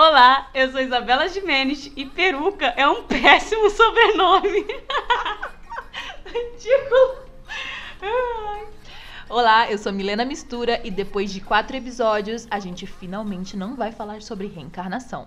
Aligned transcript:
Olá, 0.00 0.48
eu 0.54 0.70
sou 0.70 0.80
Isabela 0.80 1.28
Jimenez 1.28 1.90
e 1.96 2.06
peruca 2.06 2.66
é 2.76 2.86
um 2.86 3.02
péssimo 3.02 3.66
sobrenome. 3.68 4.64
Ridículo. 6.24 7.26
Olá, 9.28 9.68
eu 9.68 9.76
sou 9.76 9.92
Milena 9.92 10.24
Mistura 10.24 10.80
e 10.84 10.90
depois 10.92 11.32
de 11.32 11.40
quatro 11.40 11.76
episódios, 11.76 12.46
a 12.48 12.60
gente 12.60 12.86
finalmente 12.86 13.56
não 13.56 13.74
vai 13.74 13.90
falar 13.90 14.22
sobre 14.22 14.46
reencarnação. 14.46 15.26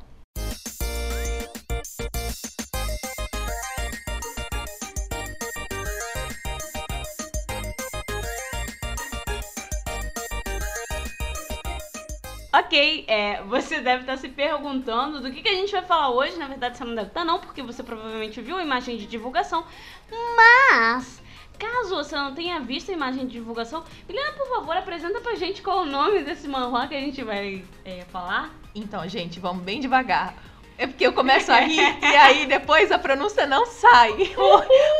Ok, 12.71 13.03
é, 13.05 13.43
você 13.43 13.81
deve 13.81 14.03
estar 14.03 14.15
se 14.15 14.29
perguntando 14.29 15.19
do 15.19 15.29
que, 15.29 15.41
que 15.41 15.49
a 15.49 15.55
gente 15.55 15.73
vai 15.73 15.81
falar 15.81 16.09
hoje. 16.11 16.37
Na 16.37 16.47
verdade, 16.47 16.77
você 16.77 16.85
não 16.85 16.95
deve 16.95 17.09
estar, 17.09 17.25
não, 17.25 17.37
porque 17.37 17.61
você 17.61 17.83
provavelmente 17.83 18.39
viu 18.39 18.55
a 18.55 18.63
imagem 18.63 18.95
de 18.95 19.05
divulgação. 19.07 19.65
Mas, 20.37 21.21
caso 21.59 21.93
você 21.93 22.15
não 22.15 22.33
tenha 22.33 22.61
visto 22.61 22.89
a 22.89 22.93
imagem 22.93 23.27
de 23.27 23.33
divulgação, 23.33 23.83
Milena, 24.07 24.31
por 24.37 24.47
favor, 24.47 24.77
apresenta 24.77 25.19
pra 25.19 25.35
gente 25.35 25.61
qual 25.61 25.79
é 25.79 25.81
o 25.81 25.85
nome 25.85 26.23
desse 26.23 26.47
manhua 26.47 26.87
que 26.87 26.95
a 26.95 26.99
gente 27.01 27.21
vai 27.25 27.61
é, 27.83 28.05
falar. 28.05 28.49
Então, 28.73 29.05
gente, 29.05 29.37
vamos 29.37 29.63
bem 29.63 29.81
devagar. 29.81 30.33
É 30.77 30.87
porque 30.87 31.05
eu 31.05 31.11
começo 31.11 31.51
a 31.51 31.59
rir 31.59 31.75
e 32.01 32.15
aí 32.15 32.45
depois 32.45 32.89
a 32.89 32.97
pronúncia 32.97 33.45
não 33.45 33.65
sai. 33.65 34.13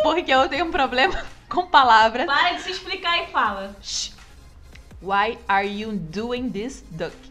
Porque 0.03 0.29
eu 0.29 0.49
tenho 0.49 0.65
um 0.65 0.71
problema 0.71 1.25
com 1.47 1.67
palavras. 1.67 2.25
Para 2.25 2.51
de 2.51 2.63
se 2.63 2.71
explicar 2.71 3.23
e 3.23 3.27
fala. 3.27 3.73
Shh. 3.81 4.11
Why 5.01 5.39
are 5.47 5.65
you 5.65 5.93
doing 5.93 6.49
this, 6.49 6.83
duck? 6.91 7.30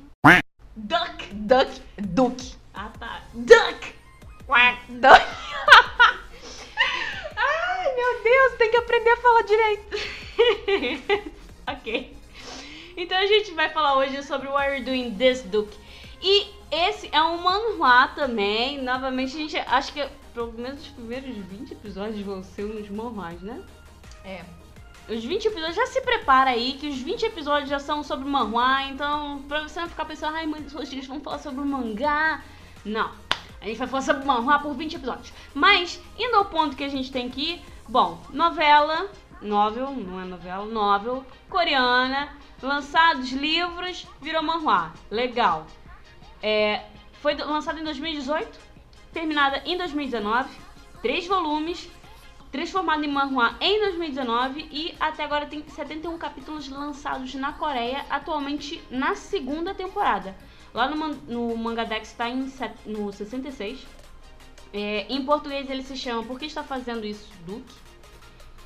Duck. 0.80 1.32
Duck. 1.32 1.70
Duck. 1.98 2.56
Ah, 2.74 2.90
tá. 2.98 3.22
Duck. 3.34 3.94
Quack. 4.46 4.78
Duck. 4.88 5.20
Ai, 7.36 7.94
meu 7.94 8.22
Deus, 8.22 8.52
tem 8.58 8.70
que 8.70 8.76
aprender 8.76 9.10
a 9.10 9.16
falar 9.18 9.42
direito. 9.42 9.96
ok. 11.66 12.16
Então 12.96 13.18
a 13.18 13.26
gente 13.26 13.52
vai 13.52 13.68
falar 13.70 13.96
hoje 13.98 14.22
sobre 14.22 14.48
Why 14.48 14.56
Are 14.56 14.78
You 14.78 14.84
Doing 14.84 15.14
This, 15.16 15.42
Duke. 15.42 15.78
E 16.22 16.46
esse 16.70 17.08
é 17.12 17.22
um 17.22 17.42
manhua 17.42 18.08
também. 18.08 18.80
Novamente, 18.82 19.36
a 19.36 19.40
gente 19.40 19.56
acha 19.58 19.92
que 19.92 20.08
pelo 20.32 20.52
menos 20.52 20.80
os 20.82 20.88
primeiros 20.88 21.36
20 21.36 21.72
episódios 21.72 22.20
vão 22.20 22.42
ser 22.42 22.64
uns 22.64 22.88
manhuas, 22.88 23.40
né? 23.42 23.62
É. 24.24 24.44
Os 25.10 25.24
20 25.24 25.46
episódios, 25.46 25.74
já 25.74 25.86
se 25.86 26.00
prepara 26.02 26.50
aí, 26.50 26.74
que 26.74 26.86
os 26.86 26.98
20 27.00 27.24
episódios 27.24 27.68
já 27.68 27.80
são 27.80 28.00
sobre 28.04 28.28
manhua, 28.28 28.84
então 28.84 29.42
pra 29.48 29.62
você 29.62 29.80
não 29.80 29.88
ficar 29.88 30.04
pensando, 30.04 30.36
ai, 30.36 30.46
mas 30.46 30.72
hoje 30.72 31.00
vão 31.00 31.18
falar 31.18 31.38
sobre 31.38 31.64
mangá. 31.64 32.40
Não. 32.84 33.10
A 33.60 33.64
gente 33.64 33.76
vai 33.76 33.88
falar 33.88 34.02
sobre 34.02 34.24
manhua 34.24 34.60
por 34.60 34.72
20 34.72 34.94
episódios. 34.94 35.32
Mas, 35.52 36.00
indo 36.16 36.36
ao 36.36 36.44
ponto 36.44 36.76
que 36.76 36.84
a 36.84 36.88
gente 36.88 37.10
tem 37.10 37.28
que 37.28 37.54
ir, 37.54 37.62
bom, 37.88 38.22
novela, 38.30 39.10
novel, 39.42 39.90
não 39.90 40.20
é 40.20 40.24
novela, 40.24 40.64
novel, 40.64 41.26
coreana, 41.48 42.32
lançados 42.62 43.32
livros, 43.32 44.06
virou 44.22 44.44
manhua. 44.44 44.92
Legal. 45.10 45.66
É, 46.40 46.84
foi 47.14 47.34
lançada 47.34 47.80
em 47.80 47.84
2018, 47.84 48.60
terminada 49.12 49.60
em 49.66 49.76
2019, 49.76 50.48
três 51.02 51.26
volumes, 51.26 51.90
transformado 52.50 53.04
em 53.04 53.08
manhua 53.08 53.54
em 53.60 53.80
2019 53.80 54.68
e 54.70 54.94
até 54.98 55.24
agora 55.24 55.46
tem 55.46 55.62
71 55.66 56.18
capítulos 56.18 56.68
lançados 56.68 57.34
na 57.34 57.52
Coreia, 57.52 58.04
atualmente 58.10 58.82
na 58.90 59.14
segunda 59.14 59.74
temporada. 59.74 60.36
Lá 60.74 60.88
no, 60.88 60.96
man 60.96 61.18
no 61.26 61.56
Mangadex 61.56 62.08
está 62.08 62.28
no 62.86 63.12
66. 63.12 63.86
É, 64.72 65.06
em 65.08 65.24
português 65.24 65.68
ele 65.68 65.82
se 65.82 65.96
chama 65.96 66.22
Por 66.22 66.38
que 66.38 66.46
está 66.46 66.62
fazendo 66.62 67.04
isso, 67.04 67.28
Duke? 67.44 67.74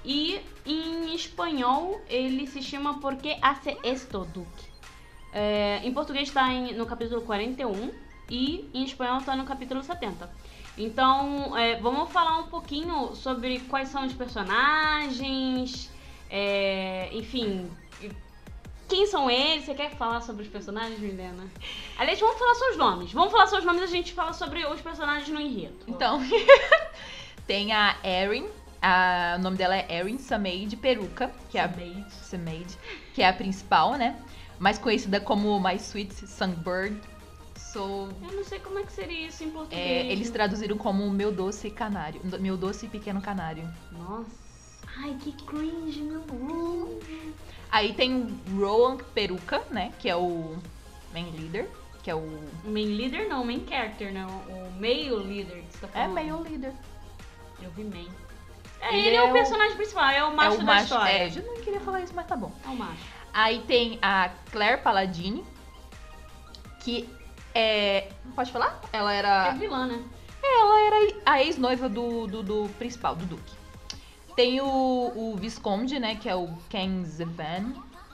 E 0.04 0.40
em 0.66 1.14
espanhol 1.14 2.00
ele 2.08 2.46
se 2.46 2.62
chama 2.62 3.00
Por 3.00 3.16
que 3.16 3.36
hace 3.40 3.76
esto, 3.82 4.24
Duke? 4.26 4.74
É, 5.32 5.80
em 5.82 5.92
português 5.92 6.28
está 6.28 6.48
no 6.48 6.86
capítulo 6.86 7.22
41 7.22 7.90
e 8.30 8.70
em 8.72 8.84
espanhol 8.84 9.18
está 9.18 9.34
no 9.34 9.44
capítulo 9.44 9.82
70. 9.82 10.30
Então, 10.76 11.56
é, 11.56 11.76
vamos 11.76 12.10
falar 12.10 12.38
um 12.38 12.48
pouquinho 12.48 13.14
sobre 13.14 13.60
quais 13.60 13.88
são 13.88 14.04
os 14.06 14.12
personagens, 14.12 15.90
é, 16.28 17.10
enfim, 17.12 17.70
quem 18.88 19.06
são 19.06 19.30
eles? 19.30 19.64
Você 19.64 19.74
quer 19.74 19.90
falar 19.92 20.20
sobre 20.20 20.42
os 20.42 20.48
personagens, 20.48 20.98
Milena? 20.98 21.44
Aliás, 21.98 22.20
vamos 22.20 22.38
falar 22.38 22.54
sobre 22.54 22.72
os 22.72 22.78
nomes. 22.78 23.12
Vamos 23.12 23.32
falar 23.32 23.46
sobre 23.46 23.60
os 23.60 23.66
nomes 23.66 23.82
e 23.82 23.84
a 23.84 23.88
gente 23.88 24.12
fala 24.12 24.32
sobre 24.32 24.64
os 24.66 24.80
personagens 24.80 25.28
no 25.28 25.40
enredo. 25.40 25.78
Então, 25.86 26.20
tem 27.46 27.72
a 27.72 27.96
Erin, 28.04 28.46
a, 28.82 29.36
o 29.38 29.42
nome 29.42 29.56
dela 29.56 29.76
é 29.76 29.86
Erin 29.88 30.18
Sameid 30.18 30.76
Peruca, 30.76 31.30
que 31.50 31.56
é 31.56 31.62
a. 31.62 31.70
Sameid, 32.10 32.78
que 33.14 33.22
é 33.22 33.28
a 33.28 33.32
principal, 33.32 33.94
né? 33.94 34.16
Mais 34.58 34.78
conhecida 34.78 35.18
como 35.20 35.58
My 35.60 35.76
Sweet 35.76 36.14
Sunbird. 36.28 37.00
Sou 37.74 38.08
Eu 38.22 38.32
não 38.36 38.44
sei 38.44 38.60
como 38.60 38.78
é 38.78 38.84
que 38.84 38.92
seria 38.92 39.26
isso 39.26 39.42
em 39.42 39.50
português. 39.50 39.80
É, 40.06 40.06
eles 40.10 40.30
traduziram 40.30 40.78
como 40.78 41.10
Meu 41.10 41.32
Doce 41.32 41.68
Canário. 41.70 42.20
Meu 42.40 42.56
Doce 42.56 42.86
Pequeno 42.86 43.20
Canário. 43.20 43.68
Nossa. 43.90 44.30
Ai, 44.96 45.16
que 45.20 45.32
cringe, 45.32 46.00
meu 46.02 46.20
Deus. 46.20 47.04
Aí 47.72 47.92
tem 47.92 48.14
o 48.14 48.60
Rowan 48.60 48.98
Peruca, 49.12 49.60
né? 49.72 49.92
Que 49.98 50.08
é 50.08 50.14
o 50.14 50.56
main 51.12 51.30
leader. 51.32 51.68
Que 52.04 52.10
é 52.10 52.14
o. 52.14 52.48
Main 52.64 52.96
leader 52.96 53.28
não, 53.28 53.42
o 53.42 53.44
main 53.44 53.66
character, 53.68 54.14
não. 54.14 54.28
O 54.28 54.70
male 54.80 55.10
leader 55.10 55.62
que 55.64 55.72
você 55.76 55.86
tá 55.86 55.88
É 55.88 56.06
falando. 56.06 56.14
male 56.14 56.48
leader. 56.50 56.72
Eu 57.60 57.70
vi 57.72 57.82
main. 57.82 58.08
É, 58.80 58.88
Ele 58.96 59.08
ele, 59.08 59.16
é, 59.16 59.18
é 59.18 59.22
o 59.24 59.30
o- 59.30 59.32
personagem 59.32 59.76
principal, 59.76 60.10
é 60.10 60.22
o 60.24 60.36
macho 60.36 60.50
é 60.50 60.54
o 60.54 60.58
da 60.58 60.64
macho. 60.64 60.82
história. 60.84 61.10
É, 61.12 61.28
eu 61.28 61.42
não 61.44 61.56
queria 61.62 61.80
falar 61.80 62.02
isso, 62.02 62.12
mas 62.14 62.26
tá 62.26 62.36
bom. 62.36 62.52
É 62.64 62.68
o 62.68 62.76
macho. 62.76 63.02
Aí 63.32 63.60
tem 63.66 63.98
a 64.00 64.30
Claire 64.52 64.80
Palladini. 64.80 65.44
Que 66.84 67.08
é. 67.54 68.08
Pode 68.34 68.50
falar? 68.52 68.80
Ela 68.92 69.14
É 69.14 69.18
era. 69.18 69.50
vilã, 69.52 69.86
né? 69.86 70.02
Ela 70.42 70.80
era 70.86 71.14
a 71.24 71.42
ex-noiva 71.42 71.88
do, 71.88 72.26
do, 72.26 72.42
do 72.42 72.68
principal, 72.78 73.14
do 73.16 73.24
Duque. 73.24 73.54
Tem 74.36 74.60
o, 74.60 74.66
o 74.66 75.36
Visconde, 75.36 75.98
né? 75.98 76.16
Que 76.16 76.28
é 76.28 76.34
o 76.34 76.48
Ken 76.68 77.04
Zevan. 77.04 77.72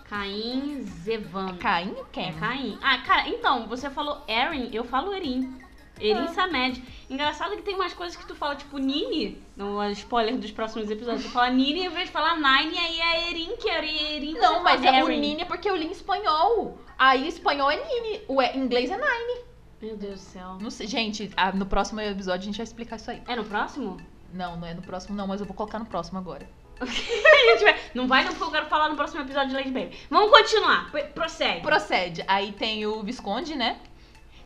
Caim 0.08 0.82
Zevan. 0.82 1.56
Caim 1.56 1.94
Ken? 2.12 2.28
É 2.28 2.32
Caim. 2.32 2.78
Ah, 2.82 2.98
cara, 2.98 3.28
então, 3.28 3.66
você 3.66 3.88
falou 3.88 4.22
Erin, 4.28 4.70
eu 4.72 4.84
falo 4.84 5.14
Erin. 5.14 5.56
Erin. 6.00 6.28
Samed. 6.28 6.82
Engraçado 7.08 7.56
que 7.56 7.62
tem 7.62 7.74
umas 7.74 7.92
coisas 7.92 8.16
que 8.16 8.26
tu 8.26 8.34
fala, 8.34 8.54
tipo 8.56 8.78
Nini, 8.78 9.42
no 9.56 9.82
spoiler 9.90 10.36
dos 10.36 10.50
próximos 10.50 10.90
episódios. 10.90 11.24
Tu 11.24 11.30
fala 11.30 11.50
Nini 11.50 11.84
em 11.86 11.88
vez 11.88 12.06
de 12.06 12.12
falar 12.12 12.36
Nine, 12.36 12.78
aí 12.78 13.00
é 13.00 13.30
Erin, 13.30 13.56
que 13.56 13.68
é 13.68 14.14
Erin. 14.16 14.34
Não, 14.34 14.62
mas 14.62 14.82
fala 14.84 14.96
é 14.96 15.04
o. 15.04 15.08
Nini 15.08 15.42
é 15.42 15.44
porque 15.44 15.68
eu 15.68 15.76
li 15.76 15.86
em 15.86 15.90
espanhol. 15.92 16.78
Aí 16.98 17.26
espanhol 17.26 17.70
é 17.70 17.76
Nini, 17.76 18.20
o 18.28 18.40
é- 18.40 18.56
inglês 18.56 18.90
é 18.90 18.96
Nine. 18.96 19.40
Meu 19.82 19.96
Deus 19.96 20.20
do 20.20 20.24
céu. 20.24 20.58
Não 20.60 20.70
sei, 20.70 20.86
gente, 20.86 21.30
no 21.54 21.64
próximo 21.66 22.00
episódio 22.00 22.42
a 22.42 22.44
gente 22.44 22.56
vai 22.58 22.64
explicar 22.64 22.96
isso 22.96 23.10
aí. 23.10 23.22
É 23.26 23.34
no 23.34 23.44
próximo? 23.44 23.96
Não, 24.32 24.56
não 24.56 24.68
é 24.68 24.74
no 24.74 24.82
próximo 24.82 25.16
não, 25.16 25.26
mas 25.26 25.40
eu 25.40 25.46
vou 25.46 25.56
colocar 25.56 25.78
no 25.78 25.86
próximo 25.86 26.18
agora. 26.18 26.46
Não 27.94 28.06
vai 28.06 28.22
não, 28.24 28.30
porque 28.30 28.44
eu 28.44 28.50
quero 28.50 28.66
falar 28.66 28.88
no 28.88 28.96
próximo 28.96 29.20
episódio 29.20 29.50
de 29.50 29.54
Lady 29.54 29.70
Baby. 29.70 29.98
Vamos 30.08 30.30
continuar. 30.30 30.90
P- 30.90 31.04
Prossegue. 31.04 31.60
Procede. 31.60 32.24
Aí 32.26 32.52
tem 32.52 32.86
o 32.86 33.02
Visconde, 33.02 33.54
né? 33.56 33.78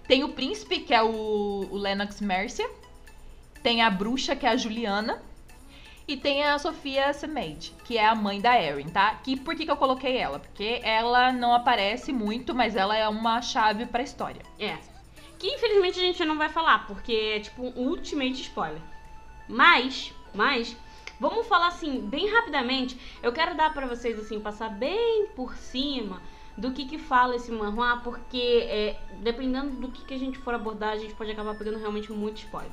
Tem 0.06 0.22
o 0.22 0.30
príncipe, 0.30 0.80
que 0.80 0.92
é 0.92 1.02
o, 1.02 1.68
o 1.70 1.76
Lennox 1.76 2.20
Mercia. 2.20 2.68
Tem 3.62 3.82
a 3.82 3.90
bruxa, 3.90 4.36
que 4.36 4.46
é 4.46 4.50
a 4.50 4.56
Juliana. 4.56 5.22
E 6.06 6.18
tem 6.18 6.44
a 6.44 6.58
Sofia 6.58 7.14
Semeid, 7.14 7.72
que 7.82 7.96
é 7.96 8.06
a 8.06 8.14
mãe 8.14 8.38
da 8.38 8.60
Erin, 8.60 8.90
tá? 8.90 9.14
Que, 9.14 9.40
por 9.40 9.56
que, 9.56 9.64
que 9.64 9.70
eu 9.70 9.76
coloquei 9.76 10.18
ela? 10.18 10.38
Porque 10.38 10.80
ela 10.82 11.32
não 11.32 11.54
aparece 11.54 12.12
muito, 12.12 12.54
mas 12.54 12.76
ela 12.76 12.94
é 12.94 13.08
uma 13.08 13.40
chave 13.40 13.86
pra 13.86 14.02
história. 14.02 14.42
É. 14.58 14.76
Que 15.38 15.48
infelizmente 15.48 15.98
a 15.98 16.02
gente 16.02 16.22
não 16.26 16.36
vai 16.36 16.50
falar, 16.50 16.86
porque 16.86 17.12
é 17.36 17.40
tipo 17.40 17.62
um 17.62 17.88
ultimate 17.88 18.42
spoiler. 18.42 18.82
Mas, 19.48 20.12
mas, 20.34 20.76
vamos 21.18 21.46
falar 21.46 21.68
assim, 21.68 22.00
bem 22.00 22.30
rapidamente. 22.30 22.98
Eu 23.22 23.32
quero 23.32 23.56
dar 23.56 23.72
pra 23.72 23.86
vocês, 23.86 24.18
assim, 24.18 24.38
passar 24.38 24.68
bem 24.68 25.28
por 25.34 25.56
cima 25.56 26.20
do 26.56 26.72
que 26.72 26.84
que 26.86 26.98
fala 26.98 27.36
esse 27.36 27.50
manhua, 27.50 28.00
porque 28.02 28.66
é, 28.68 29.00
dependendo 29.20 29.70
do 29.80 29.88
que, 29.88 30.04
que 30.04 30.14
a 30.14 30.18
gente 30.18 30.38
for 30.38 30.54
abordar, 30.54 30.90
a 30.92 30.96
gente 30.96 31.14
pode 31.14 31.30
acabar 31.30 31.54
pegando 31.54 31.78
realmente 31.78 32.12
muito 32.12 32.38
spoiler. 32.38 32.70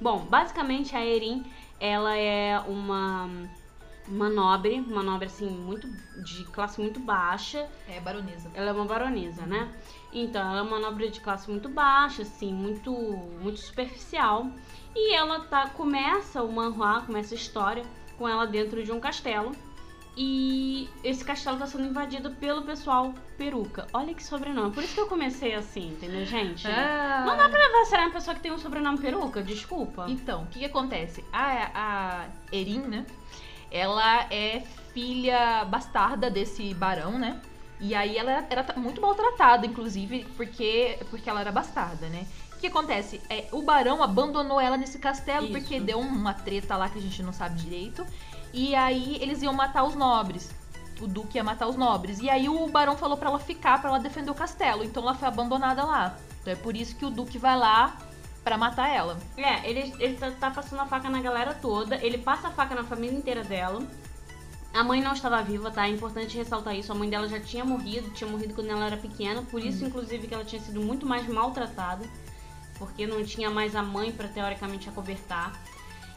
Bom, 0.00 0.26
basicamente 0.26 0.94
a 0.94 1.04
Erin, 1.04 1.44
ela 1.80 2.16
é 2.16 2.58
uma 2.60 3.28
uma 4.08 4.28
nobre, 4.28 4.78
uma 4.88 5.02
nobre 5.02 5.26
assim 5.26 5.48
muito 5.48 5.88
de 6.22 6.44
classe 6.44 6.80
muito 6.80 7.00
baixa, 7.00 7.68
É 7.88 7.98
baronesa. 7.98 8.48
ela 8.54 8.70
é 8.70 8.72
uma 8.72 8.84
baronesa, 8.84 9.44
né? 9.44 9.68
Então, 10.12 10.48
ela 10.48 10.58
é 10.60 10.62
uma 10.62 10.78
nobre 10.78 11.08
de 11.10 11.20
classe 11.20 11.50
muito 11.50 11.68
baixa, 11.68 12.22
assim, 12.22 12.52
muito, 12.52 12.92
muito 12.92 13.58
superficial. 13.58 14.46
E 14.94 15.12
ela 15.12 15.40
tá, 15.40 15.68
começa 15.70 16.40
o 16.42 16.50
manhua, 16.52 17.02
começa 17.04 17.34
a 17.34 17.36
história 17.36 17.84
com 18.16 18.28
ela 18.28 18.46
dentro 18.46 18.82
de 18.84 18.92
um 18.92 19.00
castelo. 19.00 19.50
E 20.16 20.88
esse 21.04 21.22
castelo 21.22 21.58
tá 21.58 21.66
sendo 21.66 21.84
invadido 21.84 22.30
pelo 22.30 22.62
pessoal 22.62 23.14
peruca. 23.36 23.86
Olha 23.92 24.14
que 24.14 24.24
sobrenome. 24.24 24.72
Por 24.72 24.82
isso 24.82 24.94
que 24.94 25.00
eu 25.00 25.08
comecei 25.08 25.54
assim, 25.54 25.88
entendeu, 25.88 26.24
gente? 26.24 26.66
Ah. 26.66 27.24
Não 27.26 27.36
dá 27.36 27.48
pra 27.50 27.58
levar 27.58 27.82
a 27.82 27.84
sério 27.84 28.06
uma 28.06 28.12
pessoa 28.12 28.34
que 28.34 28.40
tem 28.40 28.50
um 28.50 28.56
sobrenome 28.58 28.96
peruca, 28.96 29.42
desculpa. 29.42 30.06
Então, 30.08 30.44
o 30.44 30.46
que, 30.46 30.60
que 30.60 30.64
acontece? 30.64 31.22
A, 31.30 31.70
a 31.74 32.26
Erin, 32.50 32.80
né? 32.80 33.04
Ela 33.70 34.26
é 34.32 34.62
filha 34.94 35.66
bastarda 35.66 36.30
desse 36.30 36.72
barão, 36.72 37.18
né? 37.18 37.38
E 37.78 37.94
aí 37.94 38.16
ela 38.16 38.30
era, 38.30 38.46
era 38.48 38.80
muito 38.80 39.02
maltratada, 39.02 39.66
inclusive, 39.66 40.24
porque, 40.34 40.98
porque 41.10 41.28
ela 41.28 41.42
era 41.42 41.52
bastarda, 41.52 42.08
né? 42.08 42.26
O 42.54 42.58
que 42.58 42.68
acontece? 42.68 43.20
É, 43.28 43.48
o 43.52 43.60
barão 43.60 44.02
abandonou 44.02 44.58
ela 44.58 44.78
nesse 44.78 44.98
castelo 44.98 45.44
Isso. 45.44 45.52
porque 45.52 45.78
deu 45.78 45.98
uma 45.98 46.32
treta 46.32 46.74
lá 46.74 46.88
que 46.88 46.98
a 46.98 47.02
gente 47.02 47.22
não 47.22 47.34
sabe 47.34 47.60
direito. 47.60 48.06
E 48.52 48.74
aí 48.74 49.18
eles 49.20 49.42
iam 49.42 49.52
matar 49.52 49.84
os 49.84 49.94
nobres. 49.94 50.50
O 51.00 51.06
duque 51.06 51.36
ia 51.36 51.44
matar 51.44 51.66
os 51.66 51.76
nobres. 51.76 52.20
E 52.20 52.30
aí 52.30 52.48
o 52.48 52.66
barão 52.68 52.96
falou 52.96 53.16
pra 53.16 53.28
ela 53.28 53.38
ficar, 53.38 53.80
pra 53.80 53.90
ela 53.90 53.98
defender 53.98 54.30
o 54.30 54.34
castelo. 54.34 54.82
Então 54.82 55.02
ela 55.02 55.14
foi 55.14 55.28
abandonada 55.28 55.84
lá. 55.84 56.16
Então 56.40 56.52
é 56.52 56.56
por 56.56 56.76
isso 56.76 56.96
que 56.96 57.04
o 57.04 57.10
duque 57.10 57.38
vai 57.38 57.56
lá 57.56 57.96
pra 58.42 58.56
matar 58.56 58.88
ela. 58.88 59.18
É, 59.36 59.68
ele, 59.68 59.92
ele 59.98 60.16
tá, 60.16 60.30
tá 60.30 60.50
passando 60.50 60.80
a 60.80 60.86
faca 60.86 61.10
na 61.10 61.20
galera 61.20 61.52
toda. 61.52 61.96
Ele 61.96 62.16
passa 62.16 62.48
a 62.48 62.50
faca 62.50 62.74
na 62.74 62.84
família 62.84 63.18
inteira 63.18 63.42
dela. 63.42 63.82
A 64.72 64.84
mãe 64.84 65.02
não 65.02 65.14
estava 65.14 65.42
viva, 65.42 65.70
tá? 65.70 65.86
É 65.86 65.90
importante 65.90 66.36
ressaltar 66.36 66.76
isso. 66.76 66.92
A 66.92 66.94
mãe 66.94 67.08
dela 67.10 67.26
já 67.28 67.40
tinha 67.40 67.64
morrido, 67.64 68.10
tinha 68.10 68.28
morrido 68.30 68.54
quando 68.54 68.70
ela 68.70 68.86
era 68.86 68.96
pequena. 68.96 69.42
Por 69.42 69.64
isso, 69.64 69.84
inclusive, 69.84 70.26
que 70.26 70.34
ela 70.34 70.44
tinha 70.44 70.60
sido 70.62 70.80
muito 70.80 71.04
mais 71.04 71.26
maltratada. 71.26 72.06
Porque 72.78 73.06
não 73.06 73.24
tinha 73.24 73.50
mais 73.50 73.74
a 73.74 73.82
mãe 73.82 74.12
pra 74.12 74.28
teoricamente 74.28 74.88
acobertar. 74.88 75.60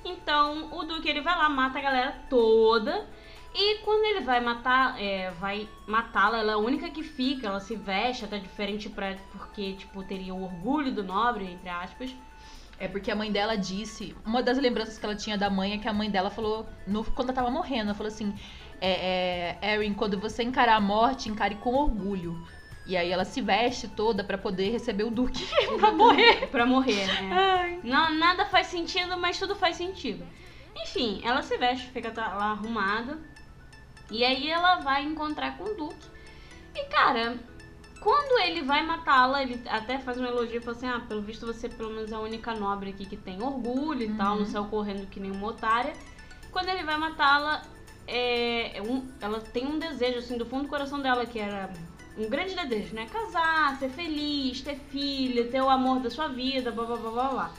Então, 0.04 0.78
o 0.78 0.84
Duque 0.84 1.10
ele 1.10 1.22
vai 1.22 1.38
lá, 1.38 1.50
mata 1.50 1.80
a 1.80 1.82
galera 1.82 2.16
toda. 2.30 3.08
E 3.54 3.80
quando 3.80 4.06
ele 4.06 4.22
vai 4.22 4.40
matar, 4.40 5.02
é, 5.02 5.32
vai 5.32 5.68
matá-la, 5.88 6.40
ela 6.40 6.52
é 6.52 6.56
a 6.56 6.58
única 6.58 6.90
que 6.90 7.04
fica, 7.04 7.48
ela 7.48 7.60
se 7.60 7.76
veste 7.76 8.24
até 8.24 8.38
diferente 8.38 8.90
pra, 8.90 9.16
porque, 9.32 9.74
tipo, 9.74 10.04
teria 10.04 10.34
o 10.34 10.44
orgulho 10.44 10.92
do 10.92 11.04
nobre, 11.04 11.46
entre 11.52 11.68
aspas. 11.68 12.16
É 12.80 12.88
porque 12.88 13.12
a 13.12 13.16
mãe 13.16 13.32
dela 13.32 13.58
disse. 13.58 14.16
Uma 14.26 14.42
das 14.42 14.58
lembranças 14.58 14.98
que 14.98 15.06
ela 15.06 15.16
tinha 15.16 15.38
da 15.38 15.50
mãe 15.50 15.74
é 15.74 15.78
que 15.78 15.88
a 15.88 15.94
mãe 15.94 16.10
dela 16.10 16.30
falou. 16.30 16.66
No, 16.88 17.04
quando 17.04 17.30
ela 17.30 17.36
tava 17.36 17.52
morrendo, 17.52 17.90
ela 17.90 17.94
falou 17.94 18.08
assim: 18.08 18.34
é, 18.80 19.58
é, 19.62 19.74
Erin, 19.74 19.94
quando 19.94 20.18
você 20.18 20.44
encarar 20.44 20.76
a 20.76 20.80
morte, 20.80 21.30
encare 21.30 21.56
com 21.56 21.74
orgulho. 21.74 22.42
E 22.90 22.98
aí 22.98 23.12
ela 23.12 23.24
se 23.24 23.40
veste 23.40 23.88
toda 23.88 24.24
pra 24.24 24.36
poder 24.38 24.72
receber 24.72 25.04
o 25.04 25.12
Duque 25.12 25.46
pra 25.80 25.92
morrer. 25.92 26.48
Pra 26.48 26.66
morrer, 26.66 27.06
né? 27.06 27.30
Ai. 27.32 27.80
Não, 27.84 28.10
nada 28.16 28.46
faz 28.46 28.66
sentido, 28.68 29.16
mas 29.16 29.38
tudo 29.38 29.56
faz 29.56 29.76
sentido. 29.76 30.26
Enfim, 30.76 31.22
ela 31.24 31.44
se 31.44 31.56
veste, 31.58 31.88
fica 31.92 32.12
lá 32.16 32.52
arrumada. 32.52 33.20
E 34.10 34.26
aí 34.26 34.50
ela 34.50 34.78
vai 34.78 35.04
encontrar 35.04 35.56
com 35.56 35.66
o 35.66 35.76
Duque. 35.76 36.08
E 36.76 36.84
cara, 36.86 37.38
quando 38.02 38.42
ele 38.42 38.64
vai 38.64 38.84
matá-la, 38.84 39.44
ele 39.44 39.62
até 39.70 40.00
faz 40.00 40.18
um 40.20 40.26
elogio 40.26 40.58
e 40.58 40.60
fala 40.60 40.76
assim: 40.78 40.88
Ah, 40.88 41.02
pelo 41.08 41.22
visto 41.22 41.46
você 41.46 41.70
pelo 41.70 41.92
menos 41.92 42.12
é 42.12 42.16
a 42.16 42.20
única 42.20 42.56
nobre 42.56 42.90
aqui 42.90 43.06
que 43.06 43.18
tem 43.18 43.40
orgulho 43.44 44.02
e 44.02 44.14
tal, 44.16 44.34
Uhum. 44.34 44.40
não 44.40 44.46
saiu 44.48 44.66
correndo 44.66 45.06
que 45.08 45.20
nem 45.20 45.30
uma 45.32 45.48
otária. 45.50 45.94
Quando 46.52 46.70
ele 46.70 46.82
vai 46.84 46.98
matá-la, 46.98 47.62
é, 48.08 48.78
é 48.78 48.82
um- 48.82 49.08
ela 49.22 49.40
tem 49.40 49.68
um 49.68 49.78
desejo 49.78 50.18
assim 50.18 50.40
do 50.40 50.46
fundo 50.46 50.64
do 50.64 50.70
coração 50.70 51.00
dela, 51.00 51.24
que 51.28 51.38
era 51.40 51.70
um 52.20 52.30
grande 52.30 52.56
desejo, 52.56 52.94
né? 52.94 53.08
Casar, 53.12 53.78
ser 53.80 53.90
feliz, 53.90 54.62
ter 54.62 54.78
filho, 54.92 55.50
ter 55.50 55.62
o 55.62 55.70
amor 55.70 56.00
da 56.00 56.10
sua 56.10 56.28
vida, 56.28 56.72
blá 56.72 56.86
blá 56.86 56.98
blá 56.98 57.12
blá 57.12 57.28
blá. 57.30 57.54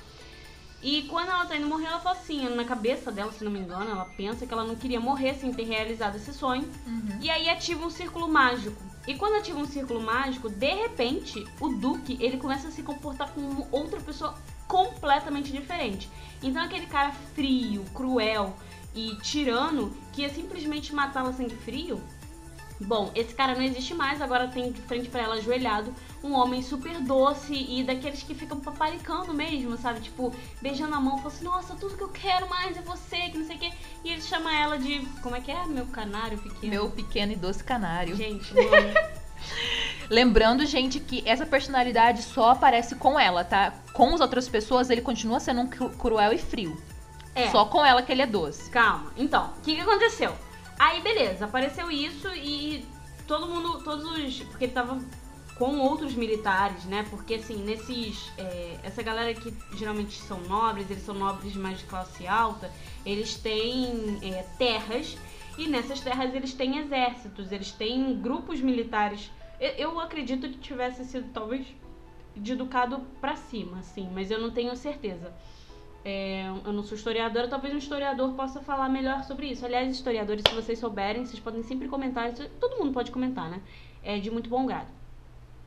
E 0.83 1.03
quando 1.03 1.29
ela 1.29 1.45
tá 1.45 1.57
indo 1.57 1.67
morrer, 1.67 1.87
ela 1.87 2.01
fala 2.01 2.17
assim, 2.17 2.49
na 2.55 2.65
cabeça 2.65 3.13
dela, 3.13 3.31
se 3.33 3.45
não 3.45 3.51
me 3.51 3.59
engano, 3.59 3.91
ela 3.91 4.07
pensa 4.17 4.47
que 4.47 4.53
ela 4.53 4.65
não 4.65 4.75
queria 4.75 4.99
morrer 4.99 5.35
sem 5.35 5.53
ter 5.53 5.65
realizado 5.65 6.17
esse 6.17 6.33
sonho. 6.33 6.67
Uhum. 6.87 7.19
E 7.21 7.29
aí 7.31 7.51
ativa 7.51 7.85
um 7.85 7.91
círculo 7.91 8.27
mágico. 8.29 8.83
E 9.07 9.15
quando 9.15 9.37
ativa 9.37 9.59
um 9.59 9.67
círculo 9.67 10.01
mágico, 10.01 10.49
de 10.49 10.73
repente, 10.73 11.45
o 11.61 11.69
Duque, 11.69 12.17
ele 12.21 12.39
começa 12.39 12.69
a 12.69 12.71
se 12.71 12.83
comportar 12.83 13.31
como 13.33 13.69
outra 13.71 14.01
pessoa 14.01 14.35
completamente 14.67 15.53
diferente. 15.53 16.09
Então 16.43 16.63
aquele 16.63 16.87
cara 16.87 17.13
frio, 17.35 17.85
cruel 17.93 18.57
e 18.95 19.17
tirano, 19.17 19.95
que 20.13 20.23
ia 20.23 20.31
simplesmente 20.31 20.95
matá-la 20.95 21.33
sangue 21.33 21.57
frio, 21.57 22.01
Bom, 22.83 23.11
esse 23.15 23.35
cara 23.35 23.55
não 23.55 23.63
existe 23.63 23.93
mais, 23.93 24.23
agora 24.23 24.49
tem 24.49 24.73
de 24.73 24.81
frente 24.81 25.09
pra 25.11 25.21
ela 25.23 25.35
ajoelhado 25.35 25.95
um 26.25 26.33
homem 26.33 26.63
super 26.63 26.99
doce 27.01 27.53
e 27.55 27.85
daqueles 27.85 28.23
que 28.23 28.35
ficam 28.35 28.59
paparicando 28.59 29.35
mesmo, 29.35 29.77
sabe? 29.77 30.01
Tipo, 30.01 30.35
beijando 30.63 30.95
a 30.95 31.01
mão, 31.01 31.19
falando 31.19 31.27
assim, 31.35 31.45
nossa, 31.45 31.75
tudo 31.77 31.97
que 31.97 32.03
eu 32.03 32.09
quero 32.09 32.49
mais 32.49 32.77
é 32.79 32.81
você, 32.81 33.17
que 33.29 33.37
não 33.39 33.45
sei 33.47 33.57
o 33.57 33.59
quê. 33.59 33.71
E 34.03 34.11
ele 34.13 34.23
chama 34.23 34.55
ela 34.57 34.79
de, 34.79 35.01
como 35.23 35.37
é 35.37 35.41
que 35.41 35.51
é? 35.51 35.67
Meu 35.67 35.85
canário 35.87 36.39
pequeno. 36.39 36.71
Meu 36.73 36.91
pequeno 36.91 37.33
e 37.33 37.37
doce 37.37 37.63
canário. 37.63 38.17
Gente, 38.17 38.53
mano. 38.55 38.95
Lembrando, 40.09 40.67
gente, 40.67 40.99
que 40.99 41.23
essa 41.27 41.47
personalidade 41.47 42.23
só 42.23 42.51
aparece 42.51 42.95
com 42.97 43.19
ela, 43.19 43.45
tá? 43.45 43.75
Com 43.93 44.15
as 44.15 44.21
outras 44.21 44.49
pessoas, 44.49 44.91
ele 44.91 45.01
continua 45.03 45.39
sendo 45.39 45.61
um 45.61 45.67
cru- 45.67 45.91
cruel 45.91 46.33
e 46.33 46.39
frio. 46.39 46.77
É. 47.35 47.49
Só 47.51 47.65
com 47.67 47.85
ela 47.85 48.03
que 48.03 48.11
ele 48.11 48.23
é 48.23 48.27
doce. 48.27 48.69
Calma. 48.71 49.13
Então, 49.17 49.53
o 49.59 49.61
que, 49.61 49.75
que 49.77 49.81
aconteceu? 49.81 50.35
Aí, 50.81 51.03
beleza, 51.03 51.45
apareceu 51.45 51.91
isso 51.91 52.27
e 52.29 52.83
todo 53.27 53.47
mundo, 53.47 53.85
todos 53.85 54.03
os. 54.03 54.43
Porque 54.45 54.65
ele 54.65 54.73
tava 54.73 54.99
com 55.57 55.79
outros 55.79 56.15
militares, 56.15 56.87
né? 56.87 57.07
Porque 57.11 57.35
assim, 57.35 57.63
nesses. 57.63 58.33
é, 58.39 58.79
essa 58.83 59.03
galera 59.03 59.35
que 59.35 59.55
geralmente 59.77 60.19
são 60.23 60.41
nobres, 60.41 60.91
eles 60.91 61.03
são 61.03 61.15
nobres 61.15 61.55
mais 61.55 61.81
de 61.81 61.85
classe 61.85 62.27
alta, 62.27 62.73
eles 63.05 63.35
têm 63.35 64.19
é, 64.23 64.43
terras 64.57 65.19
e 65.59 65.67
nessas 65.69 66.01
terras 66.01 66.35
eles 66.35 66.55
têm 66.55 66.79
exércitos, 66.79 67.53
eles 67.53 67.73
têm 67.73 68.19
grupos 68.19 68.63
militares. 68.63 69.31
Eu, 69.61 69.73
eu 69.73 70.01
acredito 70.01 70.49
que 70.49 70.57
tivesse 70.57 71.05
sido 71.05 71.31
talvez 71.31 71.67
de 72.35 72.53
educado 72.53 73.01
pra 73.21 73.37
cima, 73.37 73.81
assim, 73.81 74.09
mas 74.15 74.31
eu 74.31 74.41
não 74.41 74.51
tenho 74.51 74.75
certeza. 74.75 75.31
É, 76.05 76.47
eu 76.65 76.73
não 76.73 76.83
sou 76.83 76.97
historiadora, 76.97 77.49
talvez 77.49 77.75
um 77.75 77.79
historiador 77.79 78.33
possa 78.33 78.61
falar 78.61 78.89
melhor 78.89 79.23
sobre 79.25 79.49
isso. 79.49 79.65
Aliás, 79.67 79.91
historiadores, 79.91 80.43
se 80.49 80.55
vocês 80.55 80.79
souberem, 80.79 81.25
vocês 81.25 81.41
podem 81.41 81.63
sempre 81.63 81.89
comentar. 81.89 82.33
Todo 82.59 82.79
mundo 82.79 82.93
pode 82.93 83.11
comentar, 83.11 83.51
né? 83.51 83.61
É 84.03 84.19
de 84.19 84.31
muito 84.31 84.49
bom 84.49 84.65
grado. 84.67 84.89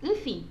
Enfim. 0.01 0.47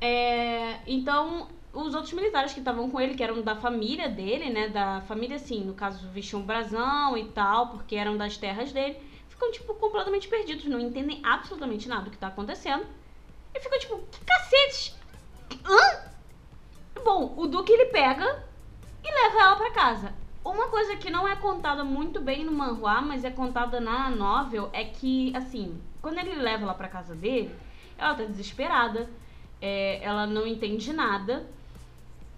é, 0.00 0.80
então, 0.86 1.48
os 1.72 1.94
outros 1.94 2.12
militares 2.12 2.52
que 2.52 2.58
estavam 2.58 2.90
com 2.90 3.00
ele, 3.00 3.14
que 3.14 3.22
eram 3.22 3.42
da 3.42 3.56
família 3.56 4.08
dele, 4.08 4.50
né? 4.50 4.68
Da 4.68 5.00
família, 5.02 5.36
assim, 5.36 5.64
no 5.64 5.74
caso, 5.74 6.08
vestiam 6.08 6.42
brasão 6.42 7.16
e 7.16 7.24
tal, 7.26 7.68
porque 7.68 7.96
eram 7.96 8.16
das 8.16 8.36
terras 8.36 8.72
dele, 8.72 8.98
ficam, 9.28 9.50
tipo, 9.50 9.74
completamente 9.74 10.28
perdidos, 10.28 10.64
não 10.66 10.80
entendem 10.80 11.20
absolutamente 11.22 11.88
nada 11.88 12.04
do 12.04 12.10
que 12.10 12.18
tá 12.18 12.28
acontecendo. 12.28 12.86
E 13.54 13.60
ficam, 13.60 13.78
tipo, 13.78 13.98
que 14.10 14.24
cacete? 14.24 14.94
Hã? 15.64 16.10
Bom, 17.02 17.34
o 17.36 17.46
Duque 17.46 17.72
ele 17.72 17.86
pega 17.86 18.44
e 19.06 19.22
leva 19.22 19.40
ela 19.40 19.56
pra 19.56 19.70
casa. 19.70 20.12
Uma 20.44 20.68
coisa 20.68 20.96
que 20.96 21.10
não 21.10 21.26
é 21.26 21.36
contada 21.36 21.84
muito 21.84 22.20
bem 22.20 22.44
no 22.44 22.52
manhwa, 22.52 23.00
mas 23.00 23.24
é 23.24 23.30
contada 23.30 23.80
na 23.80 24.10
novel, 24.10 24.68
é 24.72 24.84
que, 24.84 25.34
assim, 25.36 25.80
quando 26.02 26.18
ele 26.18 26.34
leva 26.34 26.64
ela 26.64 26.74
pra 26.74 26.88
casa 26.88 27.14
dele, 27.14 27.54
ela 27.96 28.14
tá 28.14 28.24
desesperada, 28.24 29.08
é, 29.60 30.00
ela 30.02 30.26
não 30.26 30.46
entende 30.46 30.92
nada. 30.92 31.48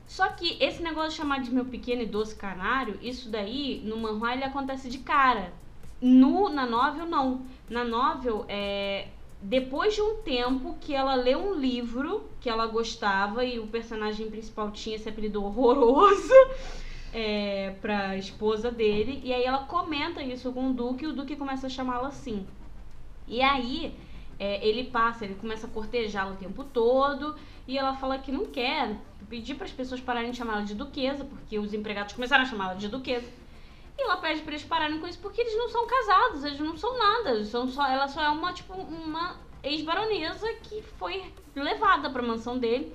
Só 0.06 0.28
que 0.28 0.56
esse 0.62 0.82
negócio 0.82 1.10
de 1.10 1.16
chamar 1.16 1.40
de 1.40 1.52
meu 1.52 1.66
pequeno 1.66 2.02
e 2.02 2.06
doce 2.06 2.34
canário, 2.34 2.98
isso 3.02 3.30
daí, 3.30 3.82
no 3.84 3.98
manhwa, 3.98 4.32
ele 4.32 4.44
acontece 4.44 4.88
de 4.88 4.98
cara. 4.98 5.52
No, 6.00 6.48
na 6.48 6.64
novel, 6.64 7.06
não. 7.06 7.42
Na 7.68 7.84
novel, 7.84 8.44
é, 8.48 9.08
depois 9.40 9.94
de 9.94 10.02
um 10.02 10.16
tempo 10.16 10.76
que 10.80 10.94
ela 10.94 11.14
lê 11.14 11.36
um 11.36 11.54
livro 11.54 12.28
que 12.40 12.50
ela 12.50 12.66
gostava 12.66 13.44
e 13.44 13.58
o 13.58 13.66
personagem 13.66 14.28
principal 14.30 14.70
tinha 14.70 14.96
esse 14.96 15.08
apelido 15.08 15.42
horroroso 15.44 16.32
é, 17.12 17.74
pra 17.80 18.16
esposa 18.16 18.70
dele, 18.70 19.20
e 19.24 19.32
aí 19.32 19.44
ela 19.44 19.64
comenta 19.64 20.22
isso 20.22 20.52
com 20.52 20.70
o 20.70 20.72
Duque 20.72 21.04
e 21.04 21.08
o 21.08 21.12
Duque 21.12 21.36
começa 21.36 21.66
a 21.66 21.70
chamá-la 21.70 22.08
assim. 22.08 22.46
E 23.26 23.40
aí 23.40 23.94
é, 24.38 24.66
ele 24.66 24.84
passa, 24.84 25.24
ele 25.24 25.34
começa 25.34 25.66
a 25.66 25.70
cortejá-la 25.70 26.32
o 26.32 26.36
tempo 26.36 26.64
todo 26.64 27.36
e 27.66 27.76
ela 27.76 27.94
fala 27.94 28.18
que 28.18 28.32
não 28.32 28.46
quer 28.46 28.96
pedir 29.28 29.54
para 29.54 29.66
as 29.66 29.72
pessoas 29.72 30.00
pararem 30.00 30.30
de 30.30 30.36
chamá-la 30.36 30.62
de 30.62 30.74
duquesa, 30.74 31.24
porque 31.24 31.58
os 31.58 31.74
empregados 31.74 32.14
começaram 32.14 32.42
a 32.42 32.46
chamá-la 32.46 32.74
de 32.74 32.88
duquesa. 32.88 33.28
E 33.98 34.02
ela 34.04 34.16
pede 34.18 34.42
para 34.42 34.52
eles 34.52 34.64
pararem 34.64 35.00
com 35.00 35.08
isso 35.08 35.18
porque 35.18 35.40
eles 35.40 35.56
não 35.56 35.68
são 35.68 35.84
casados, 35.86 36.44
eles 36.44 36.60
não 36.60 36.76
são 36.76 36.96
nada, 36.96 37.44
são 37.44 37.66
só, 37.68 37.84
ela 37.86 38.06
só 38.06 38.22
é 38.22 38.28
uma 38.28 38.52
tipo 38.52 38.72
uma 38.74 39.36
ex-baronesa 39.62 40.46
que 40.62 40.80
foi 40.82 41.32
levada 41.54 42.08
para 42.08 42.22
mansão 42.22 42.56
dele. 42.58 42.94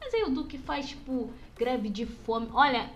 Mas 0.00 0.14
aí 0.14 0.22
o 0.22 0.30
Duque 0.30 0.56
faz 0.56 0.88
tipo 0.88 1.30
greve 1.56 1.90
de 1.90 2.06
fome. 2.06 2.48
Olha, 2.54 2.88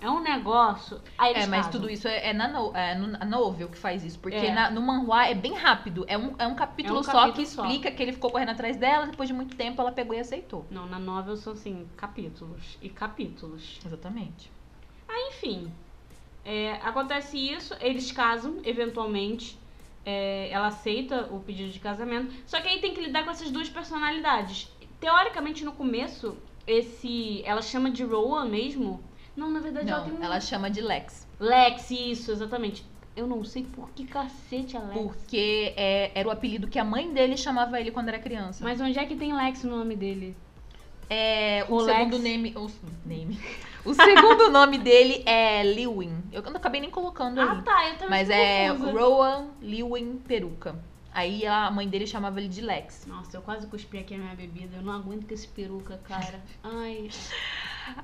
é 0.00 0.08
um 0.08 0.20
negócio. 0.22 1.00
É, 1.18 1.46
mas 1.46 1.64
casam. 1.66 1.72
tudo 1.72 1.90
isso 1.90 2.06
é, 2.06 2.28
é 2.28 2.32
na, 2.32 2.46
no, 2.46 2.76
é 2.76 2.94
no- 2.94 3.08
na 3.08 3.24
novel 3.24 3.68
que 3.68 3.76
faz 3.78 4.04
isso. 4.04 4.18
Porque 4.20 4.36
É. 4.36 4.52
na- 4.52 4.70
no 4.70 4.80
manhwa 4.80 5.26
é 5.26 5.34
bem 5.34 5.54
rápido. 5.54 6.04
É 6.06 6.16
um, 6.16 6.36
é 6.38 6.46
um 6.46 6.54
capítulo 6.54 6.98
É 6.98 7.00
um 7.00 7.02
só 7.02 7.12
capítulo 7.12 7.32
que 7.34 7.46
só. 7.46 7.62
explica 7.64 7.90
que 7.90 8.00
ele 8.02 8.12
ficou 8.12 8.30
correndo 8.30 8.50
atrás 8.50 8.76
dela. 8.76 9.06
Depois 9.06 9.28
de 9.28 9.34
muito 9.34 9.56
tempo, 9.56 9.80
ela 9.80 9.90
pegou 9.90 10.14
e 10.14 10.20
aceitou. 10.20 10.64
Não, 10.70 10.86
na 10.86 10.98
novel 11.00 11.36
são 11.36 11.54
assim, 11.54 11.88
capítulos 11.96 12.78
e 12.82 12.88
capítulos. 12.88 13.80
Exatamente. 13.84 14.52
Enfim, 15.28 15.72
é, 16.44 16.72
acontece 16.82 17.36
isso, 17.38 17.74
eles 17.80 18.10
casam, 18.12 18.56
eventualmente. 18.64 19.58
é, 20.04 20.48
ela 20.50 20.66
aceita 20.66 21.28
o 21.30 21.38
pedido 21.40 21.70
de 21.70 21.78
casamento. 21.78 22.32
Só 22.46 22.60
que 22.60 22.68
aí 22.68 22.80
tem 22.80 22.92
que 22.94 23.00
lidar 23.00 23.24
com 23.24 23.30
essas 23.30 23.50
duas 23.50 23.68
personalidades. 23.68 24.68
Teoricamente, 24.98 25.64
no 25.64 25.72
começo, 25.72 26.36
esse. 26.66 27.42
Ela 27.44 27.62
chama 27.62 27.90
de 27.90 28.02
Rowan 28.04 28.46
mesmo. 28.46 29.00
Não, 29.36 29.50
na 29.50 29.60
verdade 29.60 29.88
ela 29.90 30.02
tem 30.02 30.12
Não, 30.12 30.20
um. 30.20 30.24
ela 30.24 30.40
chama 30.40 30.68
de 30.70 30.80
Lex. 30.80 31.26
Lex, 31.40 31.90
isso, 31.90 32.30
exatamente. 32.32 32.84
Eu 33.16 33.26
não 33.26 33.44
sei 33.44 33.62
por 33.64 33.90
que 33.90 34.04
cacete 34.06 34.76
é 34.76 34.80
Lex. 34.80 34.92
Porque 35.00 35.72
é, 35.76 36.10
era 36.14 36.28
o 36.28 36.30
apelido 36.30 36.66
que 36.68 36.78
a 36.78 36.84
mãe 36.84 37.12
dele 37.12 37.36
chamava 37.36 37.80
ele 37.80 37.90
quando 37.90 38.08
era 38.08 38.18
criança. 38.18 38.62
Mas 38.64 38.80
onde 38.80 38.98
é 38.98 39.04
que 39.06 39.14
tem 39.16 39.34
Lex 39.34 39.64
no 39.64 39.76
nome 39.76 39.94
dele? 39.96 40.36
É, 41.12 41.66
o, 41.68 41.74
O 41.74 41.82
Lex- 41.82 41.98
segundo 41.98 42.18
name. 42.18 42.54
O, 42.56 42.70
name. 43.06 43.38
O 43.84 43.92
segundo 43.94 44.48
nome 44.48 44.78
dele 44.78 45.24
é 45.26 45.60
Lewin. 45.64 46.22
Eu 46.30 46.40
não 46.42 46.52
acabei 46.56 46.80
nem 46.80 46.88
colocando 46.88 47.40
aí. 47.40 47.48
Ah, 47.48 47.62
tá, 47.62 47.88
eu 47.88 47.94
também 47.94 48.08
Mas 48.10 48.30
é 48.30 48.68
confusa. 48.70 48.92
Rowan 48.92 49.48
Lewin 49.60 50.18
Peruca. 50.18 50.76
Aí 51.12 51.44
a 51.44 51.68
mãe 51.68 51.88
dele 51.88 52.06
chamava 52.06 52.38
ele 52.38 52.48
de 52.48 52.60
Lex. 52.60 53.06
Nossa, 53.06 53.36
eu 53.36 53.42
quase 53.42 53.66
cuspi 53.66 53.98
aqui 53.98 54.14
a 54.14 54.18
minha 54.18 54.34
bebida. 54.36 54.76
Eu 54.76 54.82
não 54.82 54.92
aguento 54.92 55.26
com 55.26 55.34
esse 55.34 55.48
peruca, 55.48 56.00
cara. 56.04 56.40
Ai. 56.62 57.10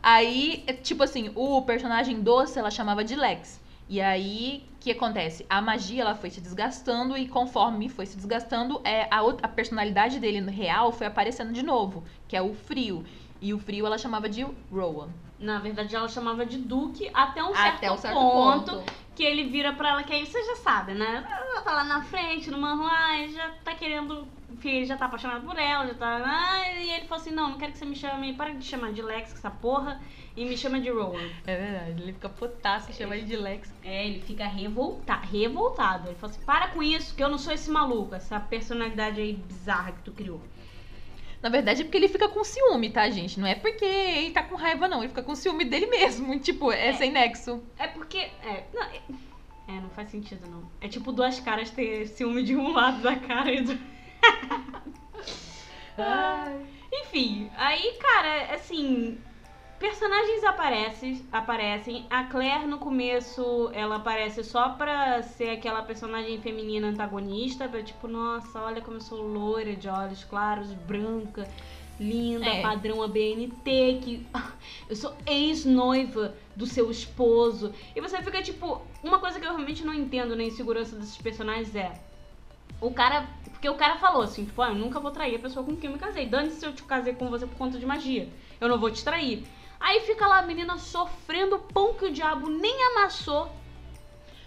Aí, 0.02 0.64
é, 0.66 0.72
tipo 0.72 1.02
assim, 1.04 1.30
o 1.34 1.62
personagem 1.62 2.20
doce 2.20 2.58
ela 2.58 2.70
chamava 2.72 3.04
de 3.04 3.14
Lex. 3.14 3.60
E 3.88 4.00
aí, 4.02 4.68
o 4.74 4.78
que 4.80 4.90
acontece? 4.90 5.46
A 5.48 5.62
magia 5.62 6.02
ela 6.02 6.14
foi 6.14 6.28
se 6.28 6.40
desgastando 6.40 7.16
e 7.16 7.26
conforme 7.26 7.88
foi 7.88 8.04
se 8.04 8.16
desgastando, 8.16 8.80
é, 8.84 9.08
a, 9.10 9.22
outra, 9.22 9.46
a 9.46 9.48
personalidade 9.48 10.20
dele 10.20 10.40
no 10.42 10.50
real 10.50 10.92
foi 10.92 11.06
aparecendo 11.06 11.52
de 11.52 11.62
novo, 11.62 12.04
que 12.28 12.36
é 12.36 12.42
o 12.42 12.52
frio. 12.54 13.04
E 13.40 13.54
o 13.54 13.58
frio 13.58 13.86
ela 13.86 13.96
chamava 13.96 14.28
de 14.28 14.46
Rowan. 14.70 15.08
Na 15.38 15.58
verdade, 15.58 15.94
ela 15.94 16.08
chamava 16.08 16.44
de 16.44 16.58
Duque 16.58 17.08
até 17.14 17.42
um 17.42 17.54
certo, 17.54 17.76
Até 17.76 17.90
um 17.92 17.96
certo 17.96 18.14
ponto, 18.18 18.72
ponto. 18.72 18.92
que 19.14 19.22
ele 19.22 19.44
vira 19.44 19.72
pra 19.72 19.90
ela, 19.90 20.02
que 20.02 20.12
aí 20.12 20.26
você 20.26 20.42
já 20.44 20.56
sabe, 20.56 20.92
né? 20.92 21.24
Ela 21.30 21.62
tá 21.62 21.72
lá 21.72 21.84
na 21.84 22.02
frente, 22.02 22.50
no 22.50 22.58
manhua, 22.58 23.26
já 23.32 23.48
tá 23.64 23.74
querendo. 23.74 24.28
Enfim, 24.50 24.70
ele 24.70 24.86
já 24.86 24.96
tá 24.96 25.06
apaixonado 25.06 25.46
por 25.46 25.58
ela, 25.58 25.86
já 25.86 25.94
tá. 25.94 26.22
Ah, 26.24 26.72
e 26.72 26.90
ele 26.90 27.06
falou 27.06 27.20
assim: 27.22 27.30
não, 27.30 27.50
não 27.50 27.58
quero 27.58 27.72
que 27.72 27.78
você 27.78 27.84
me 27.84 27.94
chame. 27.94 28.32
Para 28.32 28.54
de 28.54 28.64
chamar 28.64 28.92
de 28.92 29.02
Lex, 29.02 29.32
com 29.32 29.38
essa 29.38 29.50
porra, 29.50 30.00
e 30.36 30.44
me 30.44 30.56
chama 30.56 30.80
de 30.80 30.90
Rowan. 30.90 31.20
É 31.46 31.56
verdade, 31.56 32.02
ele 32.02 32.12
fica 32.12 32.28
putaço, 32.28 32.92
chama 32.92 33.16
ele 33.16 33.26
de 33.26 33.36
Lex. 33.36 33.72
É, 33.84 34.06
ele 34.06 34.20
fica 34.22 34.46
revolta 34.46 35.14
revoltado. 35.16 36.08
Ele 36.08 36.14
falou 36.16 36.34
assim: 36.34 36.44
para 36.46 36.68
com 36.68 36.82
isso, 36.82 37.14
que 37.14 37.22
eu 37.22 37.28
não 37.28 37.38
sou 37.38 37.52
esse 37.52 37.70
maluco, 37.70 38.14
essa 38.14 38.40
personalidade 38.40 39.20
aí 39.20 39.34
bizarra 39.34 39.92
que 39.92 40.02
tu 40.02 40.12
criou. 40.12 40.40
Na 41.40 41.48
verdade 41.50 41.82
é 41.82 41.84
porque 41.84 41.96
ele 41.96 42.08
fica 42.08 42.28
com 42.28 42.42
ciúme, 42.42 42.90
tá, 42.90 43.08
gente? 43.10 43.38
Não 43.38 43.46
é 43.46 43.54
porque 43.54 43.84
ele 43.84 44.30
tá 44.32 44.42
com 44.42 44.56
raiva, 44.56 44.88
não. 44.88 44.98
Ele 45.00 45.08
fica 45.08 45.22
com 45.22 45.36
ciúme 45.36 45.64
dele 45.64 45.86
mesmo. 45.86 46.36
Tipo, 46.40 46.72
é, 46.72 46.88
É. 46.88 46.92
sem 46.94 47.12
nexo. 47.12 47.62
É 47.78 47.86
porque. 47.86 48.18
É 48.18 48.64
não, 48.74 48.82
é, 48.82 49.00
é, 49.68 49.72
não 49.80 49.90
faz 49.90 50.08
sentido, 50.10 50.48
não. 50.50 50.68
É 50.80 50.88
tipo 50.88 51.12
duas 51.12 51.38
caras 51.38 51.70
ter 51.70 52.08
ciúme 52.08 52.42
de 52.42 52.56
um 52.56 52.72
lado 52.72 53.02
da 53.02 53.14
cara 53.14 53.52
e 53.52 53.60
do. 53.60 53.97
Ai. 55.96 56.66
Enfim, 56.92 57.50
aí, 57.56 57.98
cara, 58.00 58.54
assim. 58.54 59.18
Personagens 59.78 60.42
aparecem, 60.42 61.24
aparecem. 61.30 62.06
A 62.10 62.24
Claire, 62.24 62.66
no 62.66 62.78
começo, 62.78 63.70
ela 63.72 63.96
aparece 63.96 64.42
só 64.42 64.70
pra 64.70 65.22
ser 65.22 65.50
aquela 65.50 65.82
personagem 65.82 66.40
feminina 66.40 66.88
antagonista. 66.88 67.68
Pra 67.68 67.80
tipo, 67.82 68.08
nossa, 68.08 68.60
olha 68.60 68.80
como 68.82 68.96
eu 68.96 69.00
sou 69.00 69.22
loira, 69.22 69.76
de 69.76 69.88
olhos 69.88 70.24
claros, 70.24 70.72
branca, 70.72 71.48
linda, 71.98 72.46
É. 72.46 72.60
padrão 72.60 73.00
ABNT, 73.04 74.00
que 74.02 74.26
eu 74.90 74.96
sou 74.96 75.16
ex-noiva 75.24 76.34
do 76.56 76.66
seu 76.66 76.90
esposo. 76.90 77.72
E 77.94 78.00
você 78.00 78.20
fica 78.20 78.42
tipo, 78.42 78.82
uma 79.00 79.20
coisa 79.20 79.38
que 79.38 79.46
eu 79.46 79.50
realmente 79.50 79.84
não 79.84 79.94
entendo 79.94 80.34
na 80.34 80.42
insegurança 80.42 80.96
desses 80.96 81.18
personagens 81.18 81.72
é. 81.76 82.07
O 82.80 82.90
cara. 82.92 83.26
Porque 83.50 83.68
o 83.68 83.74
cara 83.74 83.96
falou 83.96 84.22
assim, 84.22 84.44
tipo, 84.44 84.62
ah, 84.62 84.68
eu 84.68 84.74
nunca 84.76 85.00
vou 85.00 85.10
trair 85.10 85.34
a 85.34 85.38
pessoa 85.40 85.64
com 85.66 85.74
quem 85.76 85.88
eu 85.90 85.94
me 85.94 85.98
casei. 85.98 86.26
Dane-se 86.26 86.60
se 86.60 86.66
eu 86.66 86.72
te 86.72 86.84
casei 86.84 87.12
com 87.14 87.28
você 87.28 87.44
por 87.44 87.56
conta 87.56 87.76
de 87.76 87.84
magia. 87.84 88.28
Eu 88.60 88.68
não 88.68 88.78
vou 88.78 88.88
te 88.90 89.02
trair. 89.02 89.44
Aí 89.80 90.00
fica 90.00 90.26
lá 90.28 90.38
a 90.38 90.42
menina 90.42 90.78
sofrendo 90.78 91.56
o 91.56 91.58
pão 91.58 91.94
que 91.94 92.04
o 92.04 92.12
diabo 92.12 92.48
nem 92.48 92.74
amassou. 92.92 93.50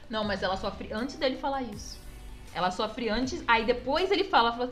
Não, 0.10 0.24
mas 0.24 0.44
ela 0.44 0.56
sofre 0.56 0.94
antes 0.94 1.16
dele 1.18 1.36
falar 1.38 1.62
isso. 1.64 2.00
Ela 2.54 2.72
sofre 2.72 3.10
antes, 3.10 3.44
aí 3.48 3.66
depois 3.66 4.12
ele 4.12 4.26
fala, 4.26 4.52
fala 4.52 4.72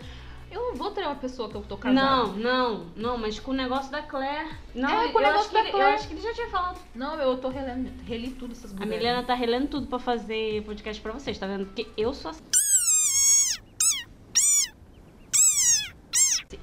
eu 0.51 0.69
não 0.69 0.75
vou 0.75 0.89
ter 0.91 1.01
uma 1.05 1.15
pessoa 1.15 1.47
que 1.47 1.55
eu 1.55 1.61
tô 1.61 1.77
casada. 1.77 2.01
Não, 2.01 2.33
não, 2.33 2.85
não, 2.95 3.17
mas 3.17 3.39
com 3.39 3.51
o 3.51 3.53
negócio 3.53 3.91
da 3.91 4.01
Claire. 4.01 4.49
Não, 4.73 4.89
É, 4.89 5.09
com 5.09 5.19
o 5.19 5.21
eu, 5.21 5.27
negócio 5.27 5.53
da 5.53 5.59
ele, 5.59 5.67
eu 5.69 5.73
Claire. 5.73 5.95
acho 5.95 6.07
que 6.07 6.13
ele 6.15 6.21
já 6.21 6.33
tinha 6.33 6.47
falado. 6.49 6.79
Não, 6.95 7.15
eu 7.15 7.37
tô 7.37 7.49
relendo, 7.49 7.91
reli 8.05 8.31
tudo 8.31 8.53
essas 8.53 8.71
A 8.71 8.75
mulheres. 8.75 8.97
Milena 8.97 9.23
tá 9.23 9.33
relendo 9.35 9.67
tudo 9.67 9.87
pra 9.87 9.99
fazer 9.99 10.63
podcast 10.63 11.01
pra 11.01 11.11
vocês, 11.13 11.37
tá 11.37 11.45
vendo? 11.45 11.65
Porque 11.67 11.87
eu 11.95 12.13
sou 12.13 12.31
assim. 12.31 12.41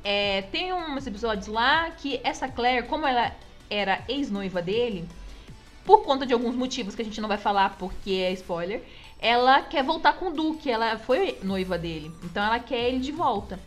É, 0.03 0.43
tem 0.43 0.73
uns 0.73 1.07
episódios 1.07 1.47
lá 1.47 1.91
que 1.91 2.21
essa 2.25 2.49
Claire, 2.49 2.89
como 2.89 3.07
ela 3.07 3.33
era 3.71 4.03
ex-noiva 4.09 4.61
dele, 4.61 5.09
por 5.85 6.03
conta 6.03 6.27
de 6.27 6.33
alguns 6.33 6.57
motivos 6.57 6.95
que 6.95 7.03
a 7.03 7.05
gente 7.05 7.21
não 7.21 7.29
vai 7.29 7.39
falar 7.39 7.77
porque 7.79 8.11
é 8.11 8.33
spoiler, 8.33 8.83
ela 9.19 9.63
quer 9.63 9.85
voltar 9.85 10.15
com 10.15 10.29
o 10.29 10.33
Duque, 10.33 10.71
ela 10.71 10.99
foi 10.99 11.39
noiva 11.43 11.79
dele, 11.79 12.13
então 12.25 12.45
ela 12.45 12.59
quer 12.59 12.89
ele 12.89 12.99
de 12.99 13.13
volta. 13.13 13.59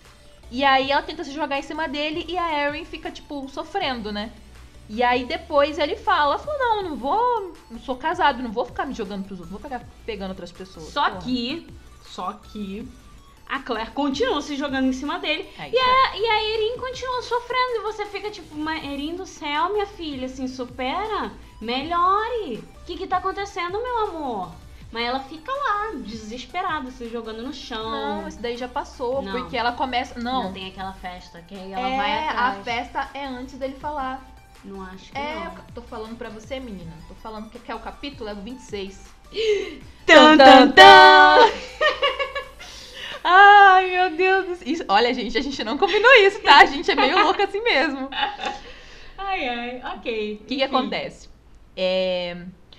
E 0.51 0.63
aí 0.63 0.91
ela 0.91 1.01
tenta 1.01 1.23
se 1.23 1.31
jogar 1.31 1.59
em 1.59 1.63
cima 1.63 1.88
dele 1.88 2.25
e 2.27 2.38
a 2.38 2.67
Erin 2.67 2.83
fica, 2.83 3.11
tipo, 3.11 3.47
sofrendo, 3.49 4.11
né? 4.11 4.31
E 4.89 5.03
aí 5.03 5.23
depois 5.23 5.77
ele 5.77 5.95
fala, 5.95 6.39
fala, 6.39 6.57
não, 6.57 6.89
não 6.89 6.95
vou, 6.95 7.53
não 7.69 7.79
sou 7.79 7.95
casado, 7.95 8.41
não 8.41 8.51
vou 8.51 8.65
ficar 8.65 8.85
me 8.85 8.93
jogando 8.93 9.25
pros 9.25 9.39
outros, 9.39 9.51
vou 9.51 9.59
ficar 9.59 9.85
pegando 10.05 10.31
outras 10.31 10.51
pessoas. 10.51 10.88
Só 10.91 11.11
Porra. 11.11 11.21
que, 11.21 11.67
só 12.03 12.33
que 12.33 12.88
a 13.50 13.60
Claire 13.60 13.91
continua 13.91 14.41
se 14.41 14.56
jogando 14.56 14.86
em 14.88 14.94
cima 14.94 15.18
dele. 15.20 15.50
Aí, 15.58 15.72
E 15.74 15.77
a, 15.77 16.18
e 16.18 16.25
a 16.25 16.44
Erin 16.44 16.77
continua 16.77 17.22
sofrendo. 17.24 17.77
E 17.77 17.82
você 17.82 18.06
fica 18.06 18.29
tipo, 18.29 18.56
mas 18.56 18.84
Erin 18.84 19.15
do 19.15 19.25
céu, 19.25 19.74
minha 19.74 19.88
filha, 19.88 20.27
assim, 20.27 20.48
supera, 20.48 21.32
melhore. 21.60 22.63
O 22.82 22.86
que 22.86 22.96
que 22.98 23.08
tá 23.08 23.18
acontecendo, 23.18 23.82
meu 23.82 24.08
amor? 24.08 24.51
Mas 24.91 25.03
ela 25.06 25.20
fica 25.20 25.51
lá, 25.51 25.91
desesperada, 25.98 26.89
se 26.91 27.08
jogando 27.10 27.44
no 27.44 27.53
chão. 27.53 27.91
Não, 27.91 28.27
isso 28.27 28.39
daí 28.41 28.58
já 28.58 28.68
passou, 28.68 29.22
Não. 29.22 29.32
porque 29.34 29.56
ela 29.56 29.72
começa. 29.74 30.20
Não, 30.20 30.46
Não 30.46 30.53
tem 30.53 30.68
aquela 30.70 30.94
festa, 30.94 31.41
que 31.48 31.53
aí 31.56 31.72
ela 31.74 31.88
é, 31.89 31.98
vai 31.98 32.12
a 32.27 32.29
atrás. 32.29 32.63
festa 32.63 33.10
é 33.13 33.25
antes 33.25 33.56
dele 33.56 33.75
falar. 33.79 34.20
Não 34.65 34.82
acho 34.84 35.12
que 35.12 35.18
É, 35.18 35.36
não. 35.46 35.56
tô 35.75 35.82
falando 35.84 36.18
pra 36.18 36.29
você, 36.29 36.60
menina. 36.60 36.91
Tô 37.08 37.13
falando 37.15 37.50
que, 37.50 37.60
que 37.60 37.72
é 37.72 37.75
o 37.75 37.79
capítulo, 37.79 38.29
é 38.29 38.34
o 38.34 38.38
26. 38.41 39.00
Tan, 40.08 40.38
tan, 40.38 40.72
tan. 40.72 41.38
Ai, 43.79 43.89
meu 43.91 44.15
Deus 44.17 44.45
do 44.48 44.55
céu. 44.55 44.67
Isso- 44.67 44.86
olha, 44.88 45.13
gente, 45.13 45.38
a 45.38 45.41
gente 45.41 45.63
não 45.63 45.77
combinou 45.77 46.12
isso, 46.25 46.41
tá? 46.41 46.59
A 46.62 46.65
gente 46.65 46.89
é 46.91 46.95
meio 46.95 47.17
louca 47.24 47.43
assim 47.45 47.62
mesmo. 47.62 48.09
Ai, 49.17 49.48
ai, 49.48 49.81
ok. 49.95 50.39
O 50.41 50.45
que, 50.45 50.55
que 50.57 50.63
acontece? 50.63 51.29
É, 51.75 52.36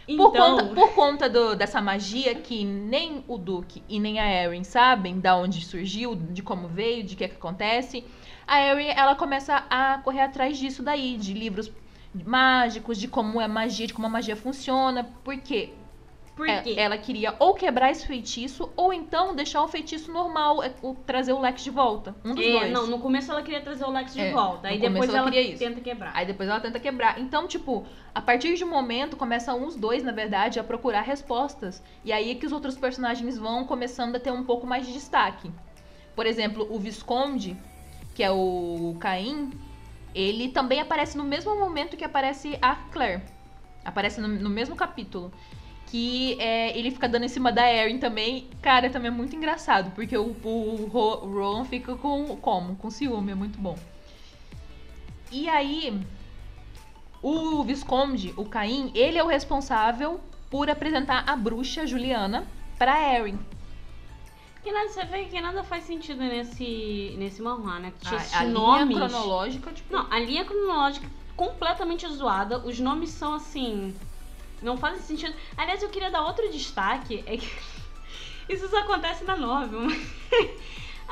Então, 0.07 0.30
por 0.30 0.33
conta, 0.33 0.64
por 0.75 0.95
conta 0.95 1.28
do- 1.28 1.54
dessa 1.54 1.80
magia 1.80 2.35
que 2.35 2.64
nem 2.64 3.25
o 3.28 3.38
Duke 3.38 3.83
e 3.88 3.99
nem 4.00 4.19
a 4.19 4.28
Erin 4.45 4.64
sabem 4.64 5.19
da 5.21 5.37
onde 5.37 5.64
surgiu, 5.64 6.14
de 6.14 6.42
como 6.42 6.69
veio, 6.69 7.02
de 7.04 7.14
que, 7.16 7.28
que 7.28 7.37
acontece, 7.37 8.04
a 8.47 8.61
Erin 8.61 8.88
ela 8.88 9.14
começa 9.14 9.64
a 9.71 9.99
correr 10.04 10.23
atrás 10.23 10.59
disso 10.59 10.83
daí, 10.83 11.16
de 11.16 11.33
livros 11.33 11.71
mágicos, 12.26 12.99
de 12.99 13.07
como 13.07 13.40
é 13.40 13.47
magia, 13.47 13.87
de 13.87 13.95
como 13.95 14.07
a 14.07 14.11
magia 14.11 14.35
funciona. 14.37 15.04
Por 15.25 15.37
quê? 15.38 15.71
Por 16.40 16.49
É, 16.49 16.62
quê? 16.62 16.75
ela 16.76 16.97
queria 16.97 17.35
ou 17.38 17.54
quebrar 17.54 17.90
esse 17.90 18.06
feitiço, 18.06 18.70
ou 18.75 18.92
então 18.92 19.35
deixar 19.35 19.62
o 19.62 19.68
feitiço 19.68 20.11
normal, 20.11 20.62
é, 20.62 20.73
trazer 21.06 21.32
o 21.35 21.38
Lex 21.40 21.62
de 21.62 21.70
volta. 21.70 22.14
Um 22.25 22.35
dos 22.35 22.44
É, 22.47 22.50
dois. 22.52 22.73
não, 22.73 22.87
no 22.87 22.99
começo 22.99 23.30
ela 23.30 23.42
queria 23.42 23.61
trazer 23.61 23.85
o 23.85 23.90
Lex 23.90 24.14
de 24.14 24.20
É, 24.23 24.32
volta. 24.32 24.68
Aí 24.68 24.78
depois 24.78 25.09
ela 25.11 25.18
ela, 25.18 25.30
queria 25.30 25.47
isso. 25.50 25.59
tenta 25.59 25.80
quebrar. 25.80 26.12
Aí 26.14 26.25
depois 26.25 26.49
ela 26.49 26.59
tenta 26.59 26.80
quebrar. 26.80 27.20
Então, 27.20 27.47
tipo, 27.47 27.85
a 28.14 28.23
partir 28.23 28.54
de 28.56 28.64
um 28.64 28.70
momento, 28.70 29.16
começam 29.16 29.66
os 29.66 29.76
dois, 29.76 30.02
na 30.02 30.12
verdade, 30.12 30.59
a 30.59 30.64
procurar 30.64 31.02
respostas. 31.02 31.82
E 32.04 32.11
aí 32.12 32.30
é 32.30 32.35
que 32.35 32.47
os 32.47 32.52
outros 32.52 32.76
personagens 32.76 33.37
vão 33.37 33.64
começando 33.66 34.16
a 34.16 34.20
ter 34.20 34.32
um 34.32 34.42
pouco 34.44 34.66
mais 34.66 34.87
de 34.87 34.92
destaque. 34.94 35.50
Por 36.16 36.26
exemplo, 36.26 36.66
o 36.70 36.78
Visconde, 36.78 37.56
que 38.14 38.23
é 38.23 38.30
o 38.30 38.97
Caim, 38.99 39.50
ele 40.14 40.49
também 40.49 40.80
aparece 40.80 41.16
no 41.18 41.25
mesmo 41.25 41.59
momento 41.59 41.97
que 41.97 42.04
aparece 42.04 42.59
a 42.62 42.75
Claire. 42.75 43.23
Aparece 43.85 44.20
no, 44.20 44.28
no 44.28 44.50
mesmo 44.50 44.75
capítulo. 44.75 45.30
Que 45.90 46.40
é, 46.40 46.78
ele 46.78 46.90
fica 46.90 47.09
dando 47.09 47.25
em 47.25 47.28
cima 47.28 47.50
da 47.50 47.70
Erin 47.73 47.99
também. 47.99 48.49
Cara, 48.62 48.88
também 48.90 49.09
é 49.09 49.14
muito 49.14 49.35
engraçado. 49.35 49.90
Porque 49.92 50.16
o, 50.16 50.37
o, 50.44 50.88
o 50.92 51.40
Ron 51.40 51.64
fica 51.64 51.97
com. 51.97 52.37
Como? 52.37 52.76
Com 52.76 52.90
ciúme, 52.90 53.32
é 53.32 53.35
muito 53.35 53.59
bom. 53.59 53.76
E 55.32 55.49
aí, 55.49 56.00
o 57.23 57.62
Visconde, 57.64 58.32
o 58.37 58.44
Caim, 58.44 58.90
ele 58.94 59.18
é 59.18 59.25
o 59.25 59.26
responsável 59.26 60.20
por 60.50 60.68
apresentar 60.70 61.25
a 61.26 61.37
bruxa 61.37 61.87
Juliana 61.87 62.47
pra 62.78 63.16
Erin. 63.18 63.38
Que 64.62 64.70
nada, 64.73 64.88
você 64.88 65.04
vê 65.04 65.25
que 65.25 65.40
nada 65.40 65.62
faz 65.64 65.85
sentido 65.85 66.18
nesse, 66.20 67.14
nesse 67.18 67.40
manhwa, 67.40 67.78
né? 67.78 67.92
Que 67.99 68.06
tinha 68.09 68.20
A, 68.20 68.40
a 68.40 68.44
linha 68.44 68.52
nomes. 68.52 68.97
cronológica, 68.97 69.73
tipo. 69.73 69.92
Não, 69.92 70.06
a 70.11 70.18
linha 70.18 70.44
cronológica 70.44 71.09
completamente 71.35 72.06
zoada. 72.09 72.59
Os 72.59 72.78
nomes 72.78 73.11
são 73.11 73.35
assim. 73.35 73.94
Não 74.62 74.76
fazem 74.76 75.00
sentido. 75.00 75.35
Aliás, 75.57 75.83
eu 75.83 75.88
queria 75.88 76.11
dar 76.11 76.25
outro 76.25 76.50
destaque. 76.50 77.23
É 77.26 77.37
que 77.37 77.50
Isso 78.49 78.69
só 78.69 78.79
acontece 78.81 79.25
na 79.25 79.37
novel. 79.37 79.83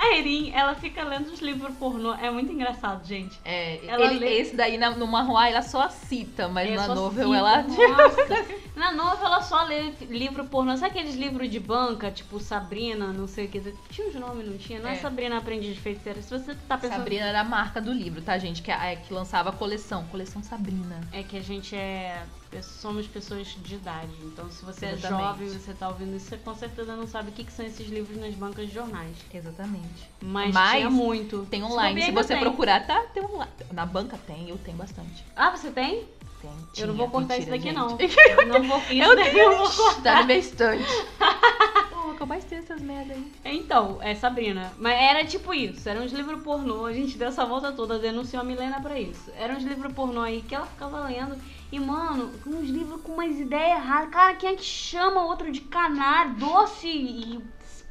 A 0.00 0.16
Erin, 0.16 0.52
ela 0.54 0.74
fica 0.76 1.02
lendo 1.02 1.26
os 1.32 1.40
livros 1.40 1.74
pornô. 1.74 2.14
É 2.14 2.30
muito 2.30 2.52
engraçado, 2.52 3.04
gente. 3.04 3.36
É, 3.44 3.84
Ela 3.84 4.06
ele- 4.06 4.20
lê- 4.20 4.38
esse 4.38 4.54
daí 4.54 4.78
na, 4.78 4.90
no 4.90 5.06
manhua 5.08 5.48
ela 5.48 5.60
só 5.60 5.88
cita, 5.88 6.46
mas 6.48 6.70
É, 6.70 6.76
na 6.76 6.86
novel 6.94 7.24
cita. 7.26 7.36
ela. 7.36 7.62
Nossa. 7.66 8.58
Na 8.76 8.92
novel 8.92 9.26
ela 9.26 9.42
só 9.42 9.64
lê 9.64 9.90
livro 10.08 10.44
pornô. 10.46 10.76
Sabe 10.76 10.90
aqueles 10.98 11.16
livros 11.16 11.50
de 11.50 11.58
banca, 11.58 12.12
tipo 12.12 12.38
Sabrina, 12.38 13.08
não 13.08 13.26
sei 13.26 13.46
o 13.46 13.48
que. 13.48 13.60
Tinha 13.90 14.06
uns 14.06 14.14
nomes, 14.14 14.46
não 14.48 14.56
tinha? 14.56 14.78
Não 14.78 14.88
é, 14.88 14.92
É. 14.92 14.96
Sabrina 14.96 15.36
Aprendiz 15.36 15.74
de 15.74 15.80
Feiticeira. 15.80 16.22
Se 16.22 16.30
você 16.30 16.54
tá 16.68 16.78
pensando. 16.78 16.98
Sabrina 16.98 17.26
era 17.26 17.40
a 17.40 17.44
marca 17.44 17.80
do 17.80 17.92
livro, 17.92 18.22
tá, 18.22 18.38
gente? 18.38 18.62
Que, 18.62 18.70
é, 18.70 18.94
que 18.94 19.12
lançava 19.12 19.50
a 19.50 19.52
coleção. 19.52 20.04
Coleção 20.12 20.44
Sabrina. 20.44 21.00
É 21.12 21.24
que 21.24 21.36
a 21.36 21.42
gente 21.42 21.74
é. 21.74 22.22
Somos 22.62 23.06
pessoas 23.06 23.46
de 23.62 23.74
idade. 23.74 24.08
Então, 24.22 24.48
se 24.50 24.64
você 24.64 24.86
é 24.86 24.92
Exatamente. 24.92 25.22
jovem 25.26 25.46
e 25.48 25.50
você 25.50 25.74
tá 25.74 25.88
ouvindo 25.88 26.16
isso, 26.16 26.26
você 26.30 26.36
com 26.38 26.54
certeza 26.54 26.96
não 26.96 27.06
sabe 27.06 27.28
o 27.28 27.32
que, 27.32 27.44
que 27.44 27.52
são 27.52 27.66
esses 27.66 27.86
livros 27.88 28.16
nas 28.16 28.32
bancas 28.34 28.68
de 28.68 28.74
jornais. 28.74 29.14
Exatamente. 29.34 29.87
Mas, 30.20 30.52
Mas 30.52 30.78
tinha 30.78 30.90
muito. 30.90 31.46
Tem 31.50 31.62
online. 31.62 32.02
Se 32.02 32.10
você 32.10 32.34
tem. 32.34 32.40
procurar, 32.40 32.86
tá? 32.86 33.04
Tem 33.14 33.24
online. 33.24 33.52
Na 33.72 33.86
banca 33.86 34.18
tem, 34.26 34.48
eu 34.48 34.58
tenho 34.58 34.76
bastante. 34.76 35.24
Ah, 35.36 35.50
você 35.50 35.70
tem? 35.70 36.04
Tem. 36.40 36.50
eu 36.78 36.86
não 36.86 36.94
tinha, 36.94 37.06
vou 37.06 37.08
cortar 37.08 37.34
mentira, 37.38 37.40
isso 37.40 37.50
daqui, 37.50 37.64
gente. 37.64 38.46
não. 38.46 38.46
não 38.60 38.68
vou. 38.68 38.78
Isso 38.78 39.02
Eu 39.02 39.16
daí 39.16 39.38
eu 39.38 39.58
vou 39.58 39.70
cortar. 39.70 40.02
Tá 40.02 40.20
no 40.20 40.26
meu 40.26 40.38
estante. 40.38 40.84
Pô, 41.90 42.14
que 42.14 42.20
eu 42.22 42.26
mais 42.26 42.44
tenho 42.44 42.62
essas 42.62 42.80
merda 42.80 43.14
aí. 43.14 43.32
Então, 43.44 43.98
é 44.00 44.14
Sabrina. 44.14 44.72
Mas 44.78 45.00
era 45.00 45.24
tipo 45.24 45.52
isso, 45.52 45.88
eram 45.88 46.04
uns 46.04 46.12
livros 46.12 46.42
pornô, 46.42 46.86
a 46.86 46.92
gente 46.92 47.18
deu 47.18 47.28
essa 47.28 47.44
volta 47.44 47.72
toda, 47.72 47.98
denunciou 47.98 48.40
a 48.40 48.44
Milena 48.44 48.80
pra 48.80 48.98
isso. 49.00 49.32
Eram 49.36 49.56
uns 49.56 49.64
livros 49.64 49.92
pornô 49.92 50.20
aí 50.20 50.42
que 50.42 50.54
ela 50.54 50.66
ficava 50.66 51.00
lendo. 51.00 51.36
E, 51.70 51.78
mano, 51.78 52.32
uns 52.46 52.68
livros 52.68 53.02
com 53.02 53.12
umas 53.12 53.38
ideias 53.38 53.78
erradas. 53.78 54.10
Cara, 54.10 54.34
quem 54.34 54.50
é 54.50 54.56
que 54.56 54.64
chama 54.64 55.24
outro 55.24 55.52
de 55.52 55.60
canário, 55.60 56.34
doce 56.36 56.88
e 56.88 57.40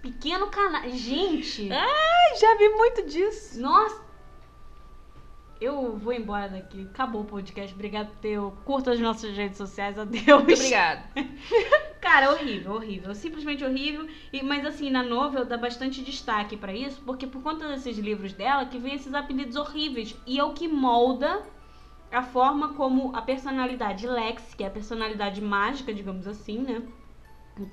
pequeno 0.02 0.48
canário? 0.48 0.92
Gente! 0.96 1.72
Ai, 1.72 2.38
já 2.40 2.58
vi 2.58 2.70
muito 2.70 3.04
disso. 3.04 3.60
Nossa! 3.60 4.08
Eu 5.60 5.98
vou 5.98 6.14
embora 6.14 6.50
daqui. 6.50 6.88
Acabou 6.94 7.22
o 7.22 7.26
podcast. 7.26 7.74
Obrigado 7.74 8.10
por 8.10 8.18
ter. 8.18 8.40
Curta 8.64 8.92
as 8.92 9.00
nossas 9.00 9.36
redes 9.36 9.58
sociais. 9.58 9.98
Adeus. 9.98 10.24
Muito 10.26 10.54
obrigada. 10.54 11.04
Cara, 12.00 12.32
horrível, 12.32 12.74
horrível. 12.74 13.16
Simplesmente 13.16 13.66
horrível. 13.66 14.08
E, 14.32 14.44
mas 14.44 14.66
assim, 14.66 14.92
na 14.92 15.02
novel 15.02 15.46
dá 15.46 15.58
bastante 15.58 16.04
destaque 16.04 16.56
pra 16.56 16.74
isso, 16.74 17.02
porque 17.04 17.26
por 17.26 17.42
conta 17.42 17.68
desses 17.68 17.98
livros 17.98 18.34
dela 18.34 18.66
que 18.66 18.78
vem 18.78 18.94
esses 18.94 19.14
apelidos 19.14 19.56
horríveis. 19.56 20.16
E 20.28 20.38
é 20.38 20.44
o 20.44 20.54
que 20.54 20.68
molda 20.68 21.42
a 22.12 22.22
forma 22.22 22.74
como 22.74 23.16
a 23.16 23.22
personalidade 23.22 24.08
Lex, 24.08 24.54
que 24.54 24.64
é 24.64 24.68
a 24.68 24.72
personalidade 24.72 25.42
mágica, 25.42 25.94
digamos 25.94 26.28
assim, 26.28 26.60
né? 26.60 26.84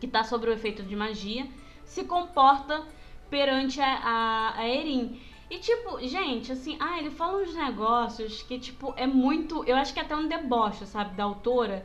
Que 0.00 0.09
tá 0.09 0.25
sobre 0.25 0.49
o 0.49 0.52
efeito 0.54 0.83
de 0.83 0.97
magia, 0.97 1.47
se 1.85 2.05
comporta 2.05 2.83
perante 3.31 3.81
a, 3.81 3.87
a, 3.87 4.59
a 4.59 4.69
Erin. 4.69 5.21
E 5.50 5.59
tipo, 5.59 6.00
gente, 6.00 6.50
assim, 6.53 6.76
ah, 6.81 6.99
ele 6.99 7.11
fala 7.11 7.43
uns 7.43 7.55
negócios 7.55 8.43
que, 8.43 8.59
tipo, 8.59 8.95
é 8.97 9.07
muito. 9.07 9.62
Eu 9.64 9.76
acho 9.76 9.93
que 9.93 10.00
é 10.00 10.03
até 10.03 10.17
um 10.17 10.26
deboche, 10.26 10.87
sabe, 10.87 11.14
da 11.14 11.25
autora. 11.25 11.85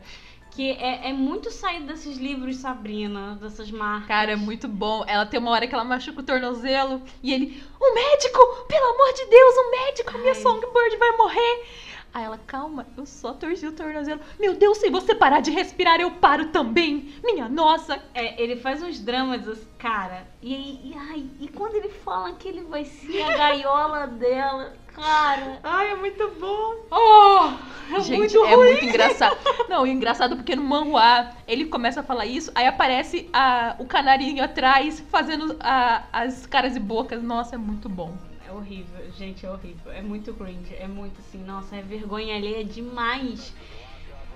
Que 0.50 0.72
é, 0.72 1.10
é 1.10 1.12
muito 1.12 1.48
saído 1.52 1.86
desses 1.86 2.18
livros 2.18 2.56
Sabrina, 2.56 3.38
dessas 3.40 3.70
marcas. 3.70 4.08
Cara, 4.08 4.32
é 4.32 4.36
muito 4.36 4.66
bom. 4.66 5.04
Ela 5.06 5.24
tem 5.24 5.38
uma 5.38 5.52
hora 5.52 5.68
que 5.68 5.74
ela 5.74 5.84
machuca 5.84 6.20
o 6.20 6.24
tornozelo 6.24 7.00
e 7.22 7.32
ele, 7.32 7.62
um 7.80 7.94
médico! 7.94 8.38
Pelo 8.66 8.86
amor 8.86 9.12
de 9.14 9.26
Deus, 9.26 9.54
um 9.56 9.70
médico! 9.70 10.18
Minha 10.18 10.32
Ai. 10.32 10.34
songbird 10.34 10.96
vai 10.96 11.16
morrer! 11.16 11.66
Aí 12.12 12.24
ela, 12.24 12.38
calma, 12.44 12.86
eu 12.96 13.06
só 13.06 13.32
torci 13.32 13.66
o 13.66 13.72
tornozelo. 13.72 14.20
Meu 14.38 14.54
Deus, 14.56 14.78
se 14.78 14.90
você 14.90 15.14
parar 15.14 15.40
de 15.40 15.52
respirar, 15.52 16.00
eu 16.00 16.10
paro 16.10 16.46
também! 16.46 17.14
Minha 17.22 17.48
nossa! 17.48 18.02
É, 18.12 18.42
ele 18.42 18.56
faz 18.56 18.82
uns 18.82 18.98
dramas, 18.98 19.46
assim, 19.46 19.66
cara. 19.78 20.26
E, 20.42 20.52
aí- 20.52 20.80
e, 20.84 20.94
ai, 20.98 21.24
e 21.40 21.46
quando 21.48 21.76
ele 21.76 21.88
fala 21.88 22.32
que 22.32 22.48
ele 22.48 22.62
vai 22.62 22.84
ser 22.84 23.22
a 23.22 23.36
gaiola 23.36 24.08
dela, 24.08 24.72
cara. 24.92 25.60
Ai, 25.62 25.92
é 25.92 25.96
muito 25.96 26.28
bom! 26.40 26.74
Oh, 26.90 27.94
é 27.94 28.00
Gente, 28.00 28.18
muito 28.18 28.44
é 28.44 28.54
ruim. 28.56 28.66
muito 28.70 28.84
engraçado. 28.86 29.36
Não, 29.70 29.86
engraçado 29.86 30.34
porque 30.36 30.56
no 30.56 30.64
manhua 30.64 31.30
ele 31.46 31.66
começa 31.66 32.00
a 32.00 32.02
falar 32.02 32.26
isso, 32.26 32.50
aí 32.56 32.66
aparece 32.66 33.28
a, 33.32 33.76
o 33.78 33.86
canarinho 33.86 34.42
atrás 34.42 34.98
fazendo 35.12 35.56
a- 35.60 36.02
as 36.12 36.44
caras 36.44 36.74
e 36.74 36.80
bocas. 36.80 37.22
Nossa, 37.22 37.54
é 37.54 37.58
muito 37.58 37.88
bom. 37.88 38.16
É 38.50 38.52
horrível, 38.52 39.12
gente, 39.16 39.46
é 39.46 39.50
horrível. 39.50 39.92
É 39.92 40.02
muito 40.02 40.34
cringe, 40.34 40.74
é 40.74 40.88
muito 40.88 41.20
assim, 41.20 41.38
nossa, 41.38 41.76
é 41.76 41.82
vergonha 41.82 42.34
alheia 42.34 42.64
demais. 42.64 43.54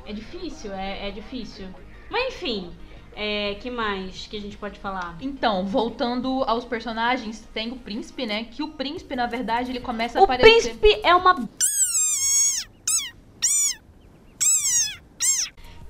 É 0.07 0.13
difícil, 0.13 0.73
é, 0.73 1.09
é 1.09 1.11
difícil. 1.11 1.67
Mas 2.09 2.33
enfim, 2.33 2.73
é, 3.17 3.57
que 3.57 3.69
mais 3.73 4.29
que 4.29 4.37
a 4.37 4.41
gente 4.41 4.57
pode 4.57 4.79
falar? 4.79 5.17
Então, 5.21 5.67
voltando 5.67 6.45
aos 6.47 6.65
personagens, 6.65 7.41
tem 7.53 7.73
o 7.73 7.77
príncipe, 7.77 8.25
né? 8.25 8.45
Que 8.45 8.63
o 8.63 8.69
príncipe, 8.69 9.17
na 9.17 9.27
verdade, 9.27 9.73
ele 9.73 9.81
começa 9.81 10.17
a 10.17 10.23
O 10.23 10.25
aparecer. 10.25 10.77
príncipe 10.77 11.01
é 11.03 11.13
uma. 11.13 11.35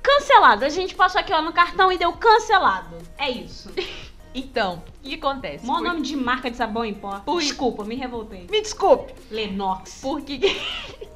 Cancelado. 0.03 0.65
A 0.65 0.71
gente 0.71 0.95
passou 0.95 1.21
aqui 1.21 1.33
ó, 1.33 1.43
no 1.43 1.53
cartão 1.53 1.93
e 1.93 1.99
deu 1.99 2.13
cancelado. 2.15 2.97
É 3.19 3.31
isso. 3.31 3.71
Então, 4.37 4.83
o 5.05 5.09
que 5.09 5.15
acontece? 5.17 5.65
Mó 5.67 5.75
Por- 5.79 5.85
nome 5.85 6.01
de 6.03 6.17
marca 6.17 6.51
de 6.51 6.57
sabão 6.57 6.85
em 6.85 6.95
pó. 6.95 7.21
Por- 7.21 7.41
Desculpa, 7.41 7.85
me 7.85 7.95
revoltei. 7.95 8.47
Me 8.51 8.61
desculpe. 8.63 9.13
Lenox. 9.31 10.01
Porque. 10.03 10.39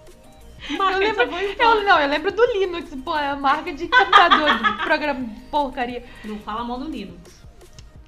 Marca 0.76 0.94
Eu 0.94 0.98
de 1.00 1.04
lembro, 1.06 1.24
sabão 1.24 1.40
em 1.40 1.54
pó. 1.56 1.62
eu, 1.62 1.84
não, 1.84 1.98
eu 2.00 2.08
lembro 2.08 2.32
do 2.32 2.44
Linux, 2.52 2.90
pô, 3.04 3.16
é 3.16 3.28
a 3.28 3.36
marca 3.36 3.72
de 3.72 3.88
computador, 3.88 4.50
de 4.58 4.72
programa 4.84 5.20
de 5.24 5.40
porcaria. 5.42 6.04
Não 6.24 6.38
fala 6.40 6.62
mal 6.64 6.78
do 6.78 6.90
Linux. 6.90 7.40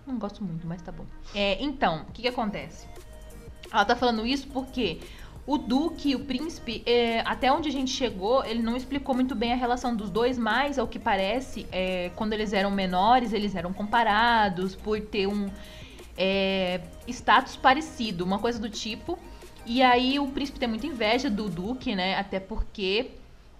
Não 0.07 0.19
gosto 0.19 0.43
muito, 0.45 0.66
mas 0.66 0.83
tá 0.83 0.93
bom. 0.93 1.07
É, 1.35 1.57
então, 1.62 2.05
o 2.09 2.12
que 2.12 2.23
que 2.23 2.29
acontece? 2.29 2.87
Ela 3.73 3.85
tá 3.85 3.95
falando 3.97 4.27
isso 4.27 4.49
porque 4.49 4.99
o 5.46 5.59
Duque 5.59 6.14
o 6.14 6.20
Príncipe, 6.20 6.83
é, 6.87 7.20
até 7.20 7.50
onde 7.53 7.68
a 7.68 7.72
gente 7.72 7.90
chegou, 7.90 8.44
ele 8.44 8.62
não 8.62 8.76
explicou 8.76 9.14
muito 9.14 9.35
bem 9.35 9.53
a 9.53 9.57
relação 9.57 9.94
dos 9.94 10.11
dois, 10.11 10.38
mas, 10.38 10.79
ao 10.79 10.87
que 10.87 10.98
parece, 10.98 11.66
é, 11.72 12.11
quando 12.16 12.33
eles 12.33 12.53
eram 12.53 12.70
menores, 12.70 13.33
eles 13.33 13.55
eram 13.55 13.72
comparados 13.72 14.74
por 14.76 15.00
ter 15.00 15.26
um 15.26 15.50
é, 16.16 16.81
status 17.09 17.57
parecido, 17.57 18.24
uma 18.24 18.38
coisa 18.38 18.59
do 18.59 18.68
tipo. 18.68 19.18
E 19.66 19.83
aí 19.83 20.18
o 20.18 20.29
Príncipe 20.29 20.59
tem 20.59 20.68
muita 20.68 20.87
inveja 20.87 21.31
do 21.31 21.48
Duque, 21.48 21.94
né? 21.94 22.18
Até 22.18 22.40
porque 22.40 23.11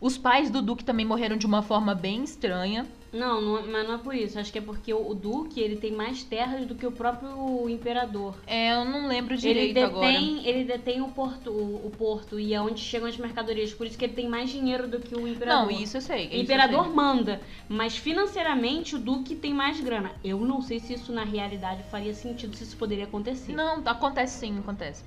os 0.01 0.17
pais 0.17 0.51
do 0.51 0.63
Duque 0.63 0.85
também 0.85 1.05
morreram 1.07 1.37
de 1.37 1.47
uma 1.47 1.63
forma 1.63 1.95
bem 1.95 2.25
estranha. 2.25 2.87
Não, 3.13 3.41
não, 3.41 3.67
mas 3.67 3.87
não 3.89 3.95
é 3.97 3.99
por 3.99 4.15
isso. 4.15 4.39
Acho 4.39 4.53
que 4.53 4.59
é 4.59 4.63
porque 4.63 4.95
o, 4.95 5.11
o 5.11 5.15
Duque 5.15 5.61
ele 5.61 5.77
tem 5.77 5.93
mais 5.93 6.23
terras 6.23 6.65
do 6.65 6.77
que 6.77 6.87
o 6.87 6.93
próprio 6.93 7.69
imperador. 7.69 8.37
É, 8.47 8.73
eu 8.73 8.85
não 8.85 9.09
lembro 9.09 9.35
Ele 9.35 9.41
direito 9.43 9.79
agora. 9.79 10.07
detém, 10.13 10.47
ele 10.47 10.65
detém 10.65 11.01
o 11.03 11.09
porto, 11.09 11.51
o, 11.51 11.87
o 11.87 11.91
porto 11.91 12.39
e 12.39 12.55
é 12.55 12.61
onde 12.61 12.81
chegam 12.81 13.09
as 13.09 13.17
mercadorias. 13.17 13.75
Por 13.75 13.87
isso 13.87 13.99
que 13.99 14.05
ele 14.05 14.15
tem 14.15 14.29
mais 14.29 14.51
dinheiro 14.51 14.87
do 14.89 15.01
que 15.01 15.15
o 15.15 15.27
imperador. 15.27 15.65
Não, 15.65 15.71
isso 15.71 15.97
eu 15.97 16.01
sei. 16.01 16.27
isso 16.27 16.37
O 16.37 16.37
imperador 16.37 16.85
sei. 16.85 16.95
manda, 16.95 17.41
mas 17.69 17.97
financeiramente 17.97 18.95
o 18.95 18.99
Duque 18.99 19.35
tem 19.35 19.53
mais 19.53 19.81
grana. 19.81 20.13
Eu 20.23 20.39
não 20.41 20.63
sei 20.63 20.79
se 20.79 20.95
isso 20.95 21.13
na 21.13 21.25
realidade 21.25 21.83
faria 21.91 22.15
sentido, 22.15 22.55
se 22.57 22.63
isso 22.63 22.77
poderia 22.77 23.05
acontecer. 23.05 23.53
Não, 23.53 23.83
acontece 23.87 24.39
sim, 24.39 24.57
acontece. 24.59 25.03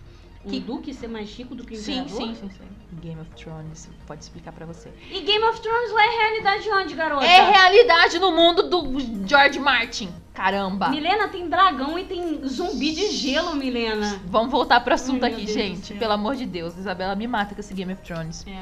O 0.46 0.50
que- 0.50 0.60
Duque 0.60 0.94
ser 0.94 1.08
mais 1.08 1.30
rico 1.34 1.56
do 1.56 1.64
que 1.66 1.74
o 1.74 1.78
Sim, 1.78 2.00
imperador? 2.02 2.28
sim, 2.28 2.36
sim, 2.36 2.50
sim. 2.50 3.00
Game 3.02 3.20
of 3.22 3.30
Thrones 3.32 3.90
pode 4.06 4.24
explicar 4.24 4.52
pra 4.52 4.66
você. 4.66 4.90
E 5.10 5.22
Game 5.22 5.44
of 5.46 5.60
Thrones 5.62 5.92
lá 5.92 6.06
é 6.06 6.10
realidade 6.18 6.70
onde, 6.70 6.94
garota? 6.96 7.26
É 7.26 7.50
realidade 7.52 8.20
no 8.20 8.32
mundo 8.32 8.64
do 8.70 9.28
George 9.28 9.60
Martin. 9.60 10.10
Caramba. 10.34 10.90
Milena 10.90 11.28
tem 11.28 11.48
dragão 11.48 11.98
e 11.98 12.06
tem 12.06 12.46
zumbi 12.48 12.92
de 12.94 13.10
gelo, 13.12 13.56
Milena. 13.56 14.22
Vamos 14.26 14.52
voltar 14.52 14.82
pro 14.82 14.94
assunto 14.94 15.24
Ai, 15.24 15.32
aqui, 15.32 15.46
Deus 15.46 15.54
gente. 15.58 15.94
Pelo 15.96 16.14
amor 16.14 16.36
de 16.36 16.46
Deus, 16.46 16.78
Isabela 16.78 17.16
me 17.16 17.28
mata 17.28 17.56
com 17.56 17.62
esse 17.62 17.74
Game 17.74 17.92
of 17.94 18.02
Thrones. 18.04 18.46
É. 18.48 18.60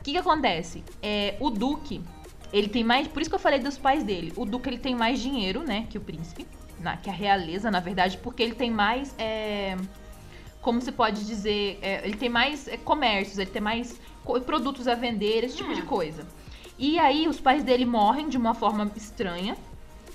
O 0.00 0.04
que 0.04 0.12
que 0.12 0.18
acontece? 0.18 0.82
É, 1.02 1.36
o 1.40 1.50
Duque, 1.50 2.00
ele 2.52 2.68
tem 2.68 2.84
mais... 2.84 3.06
Por 3.08 3.20
isso 3.20 3.28
que 3.30 3.34
eu 3.34 3.40
falei 3.40 3.58
dos 3.58 3.76
pais 3.76 4.02
dele. 4.04 4.32
O 4.36 4.44
Duque, 4.46 4.68
ele 4.68 4.78
tem 4.78 4.94
mais 4.94 5.20
dinheiro, 5.20 5.62
né, 5.62 5.86
que 5.90 5.98
o 5.98 6.00
príncipe. 6.00 6.46
Na, 6.80 6.96
que 6.96 7.10
a 7.10 7.12
realeza, 7.12 7.70
na 7.70 7.80
verdade, 7.80 8.18
porque 8.18 8.42
ele 8.42 8.54
tem 8.54 8.70
mais... 8.70 9.14
é, 9.18 9.76
como 10.60 10.80
se 10.80 10.92
pode 10.92 11.24
dizer? 11.24 11.78
é, 11.82 12.04
ele 12.04 12.16
tem 12.16 12.28
mais 12.28 12.68
é, 12.68 12.76
comércios, 12.76 13.38
ele 13.38 13.50
tem 13.50 13.62
mais 13.62 13.98
produtos 14.44 14.86
a 14.88 14.94
vender, 14.94 15.44
esse 15.44 15.56
tipo 15.56 15.70
Hum. 15.70 15.74
de 15.74 15.82
coisa. 15.82 16.26
E 16.78 16.98
aí, 16.98 17.26
os 17.26 17.40
pais 17.40 17.62
dele 17.64 17.84
morrem 17.84 18.28
de 18.28 18.36
uma 18.36 18.54
forma 18.54 18.90
estranha. 18.96 19.56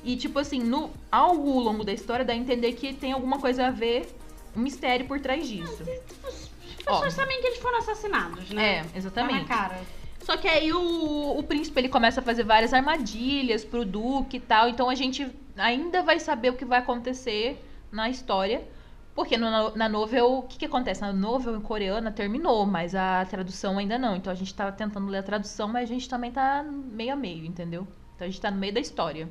E, 0.04 0.16
tipo 0.18 0.38
assim, 0.40 0.60
no, 0.60 0.92
ao 1.12 1.34
longo 1.36 1.84
da 1.84 1.92
história, 1.94 2.24
dá 2.26 2.34
a 2.34 2.36
entender 2.36 2.74
que 2.74 2.94
tem 2.94 3.12
alguma 3.14 3.40
coisa 3.40 3.68
a 3.68 3.72
ver, 3.72 4.14
um 4.56 4.60
mistério 4.62 5.06
por 5.08 5.20
trás 5.20 5.48
disso. 5.48 5.82
As 5.84 6.88
Ó. 6.88 6.92
pessoas 6.96 7.14
sabem 7.14 7.40
que 7.42 7.48
eles 7.48 7.60
foram 7.60 7.80
assassinados, 7.80 8.50
né? 8.50 8.78
É, 8.80 8.82
Tá 8.82 8.90
na 8.92 8.98
exatamente. 8.98 9.46
cara. 9.46 9.82
Só 10.22 10.38
que 10.38 10.48
aí 10.48 10.72
o, 10.72 11.38
o 11.38 11.44
príncipe 11.44 11.80
ele 11.80 11.90
começa 11.90 12.20
a 12.22 12.24
fazer 12.24 12.44
várias 12.44 12.74
armadilhas 12.74 13.66
pro 13.66 13.84
Duque 13.86 14.38
e 14.38 14.40
tal. 14.40 14.70
Então 14.70 14.90
a 14.90 14.96
gente 14.96 15.30
ainda 15.58 16.02
vai 16.04 16.20
saber 16.20 16.50
o 16.50 16.54
que 16.54 16.64
vai 16.66 16.80
acontecer 16.80 17.62
na 17.92 18.10
história. 18.10 18.62
Porque 19.16 19.38
no- 19.38 19.76
na 19.76 19.88
novel, 19.90 20.40
o 20.40 20.44
que, 20.44 20.58
que 20.58 20.66
acontece? 20.66 21.02
Na 21.02 21.14
novel 21.14 21.56
em 21.56 21.62
coreana 21.62 22.12
terminou, 22.12 22.66
mas 22.66 22.96
a 22.96 23.26
tradução 23.26 23.78
ainda 23.78 23.98
não. 24.00 24.16
Então 24.16 24.32
a 24.32 24.36
gente 24.36 24.54
tá 24.54 24.72
tentando 24.72 25.08
ler 25.08 25.20
a 25.20 25.24
tradução, 25.24 25.68
mas 25.68 25.90
a 25.90 25.94
gente 25.94 26.10
também 26.10 26.32
tá 26.32 26.64
meio 26.64 27.14
a 27.14 27.16
meio, 27.16 27.46
entendeu? 27.46 27.88
Então 28.16 28.26
a 28.28 28.30
gente 28.30 28.42
tá 28.42 28.50
no 28.52 28.58
meio 28.58 28.74
da 28.74 28.80
história. 28.80 29.30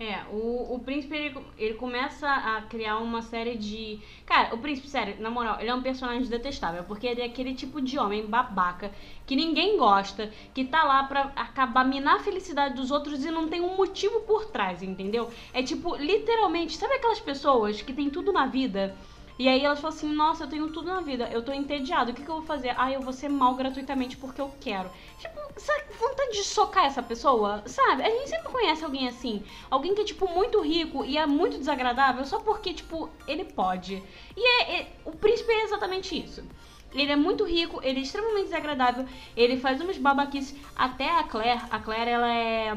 É, 0.00 0.24
o, 0.32 0.74
o 0.74 0.80
príncipe 0.80 1.14
ele, 1.14 1.38
ele 1.56 1.74
começa 1.74 2.26
a 2.26 2.62
criar 2.62 2.98
uma 2.98 3.22
série 3.22 3.56
de. 3.56 4.00
Cara, 4.24 4.54
o 4.54 4.58
príncipe, 4.58 4.88
sério, 4.88 5.16
na 5.20 5.30
moral, 5.30 5.60
ele 5.60 5.68
é 5.68 5.74
um 5.74 5.82
personagem 5.82 6.28
detestável, 6.28 6.82
porque 6.84 7.06
ele 7.06 7.20
é 7.20 7.26
aquele 7.26 7.54
tipo 7.54 7.80
de 7.80 7.98
homem 7.98 8.26
babaca 8.26 8.90
que 9.26 9.36
ninguém 9.36 9.76
gosta, 9.76 10.32
que 10.54 10.64
tá 10.64 10.82
lá 10.82 11.04
pra 11.04 11.32
acabar 11.36 11.84
minar 11.84 12.16
a 12.16 12.20
felicidade 12.20 12.74
dos 12.74 12.90
outros 12.90 13.24
e 13.24 13.30
não 13.30 13.48
tem 13.48 13.60
um 13.60 13.76
motivo 13.76 14.20
por 14.20 14.46
trás, 14.46 14.82
entendeu? 14.82 15.30
É 15.52 15.62
tipo, 15.62 15.94
literalmente, 15.96 16.76
sabe 16.76 16.94
aquelas 16.94 17.20
pessoas 17.20 17.80
que 17.82 17.92
tem 17.92 18.10
tudo 18.10 18.32
na 18.32 18.46
vida? 18.46 18.96
E 19.38 19.48
aí 19.48 19.64
elas 19.64 19.80
falam 19.80 19.96
assim, 19.96 20.12
nossa, 20.12 20.44
eu 20.44 20.48
tenho 20.48 20.68
tudo 20.68 20.86
na 20.88 21.00
vida, 21.00 21.28
eu 21.32 21.42
tô 21.42 21.52
entediado, 21.52 22.10
o 22.10 22.14
que, 22.14 22.22
que 22.22 22.30
eu 22.30 22.36
vou 22.36 22.44
fazer? 22.46 22.74
Ah, 22.76 22.90
eu 22.92 23.00
vou 23.02 23.12
ser 23.12 23.28
mal 23.28 23.54
gratuitamente 23.54 24.16
porque 24.16 24.40
eu 24.40 24.50
quero. 24.60 24.90
Tipo, 25.18 25.34
sabe, 25.56 25.82
vontade 25.98 26.32
de 26.32 26.44
socar 26.44 26.84
essa 26.84 27.02
pessoa, 27.02 27.62
sabe? 27.66 28.02
A 28.02 28.10
gente 28.10 28.28
sempre 28.28 28.52
conhece 28.52 28.84
alguém 28.84 29.08
assim. 29.08 29.44
Alguém 29.70 29.94
que 29.94 30.02
é, 30.02 30.04
tipo, 30.04 30.28
muito 30.28 30.60
rico 30.60 31.04
e 31.04 31.16
é 31.18 31.26
muito 31.26 31.58
desagradável 31.58 32.24
só 32.24 32.40
porque, 32.40 32.74
tipo, 32.74 33.10
ele 33.26 33.44
pode. 33.44 34.02
E 34.36 34.62
é, 34.62 34.80
é 34.80 34.96
o 35.04 35.12
príncipe 35.12 35.50
é 35.52 35.64
exatamente 35.64 36.18
isso. 36.18 36.44
Ele 36.92 37.10
é 37.10 37.16
muito 37.16 37.44
rico, 37.44 37.80
ele 37.82 38.00
é 38.00 38.02
extremamente 38.02 38.44
desagradável, 38.44 39.06
ele 39.34 39.56
faz 39.58 39.80
umas 39.80 39.96
babaquices. 39.96 40.54
Até 40.76 41.08
a 41.18 41.22
Claire, 41.24 41.62
a 41.70 41.78
Claire, 41.78 42.10
ela 42.10 42.28
é... 42.30 42.70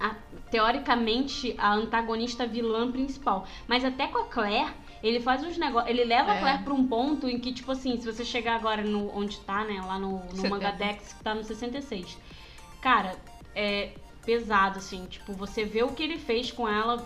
a- 0.00 0.16
teoricamente, 0.50 1.54
a 1.58 1.72
antagonista 1.74 2.46
vilã 2.46 2.90
principal. 2.90 3.46
Mas 3.66 3.84
até 3.84 4.06
com 4.06 4.18
a 4.18 4.24
Claire, 4.26 4.72
ele 5.02 5.20
faz 5.20 5.42
uns 5.44 5.56
negócios. 5.56 5.90
Ele 5.90 6.04
leva 6.04 6.32
a 6.32 6.34
É. 6.36 6.40
Claire 6.40 6.62
pra 6.62 6.74
um 6.74 6.86
ponto 6.86 7.28
em 7.28 7.38
que, 7.38 7.52
tipo 7.52 7.72
assim, 7.72 8.00
se 8.00 8.06
você 8.06 8.24
chegar 8.24 8.56
agora 8.56 8.82
no 8.82 9.16
onde 9.16 9.38
tá, 9.40 9.64
né? 9.64 9.80
Lá 9.80 9.98
no, 9.98 10.18
no 10.18 10.36
70. 10.36 10.48
Mangadex, 10.48 11.12
que 11.12 11.22
tá 11.22 11.34
no 11.34 11.44
66. 11.44 12.18
Cara, 12.80 13.16
é 13.54 13.90
pesado, 14.24 14.78
assim. 14.78 15.06
Tipo, 15.06 15.32
você 15.32 15.64
vê 15.64 15.82
o 15.82 15.88
que 15.88 16.02
ele 16.02 16.18
fez 16.18 16.50
com 16.50 16.68
ela, 16.68 17.04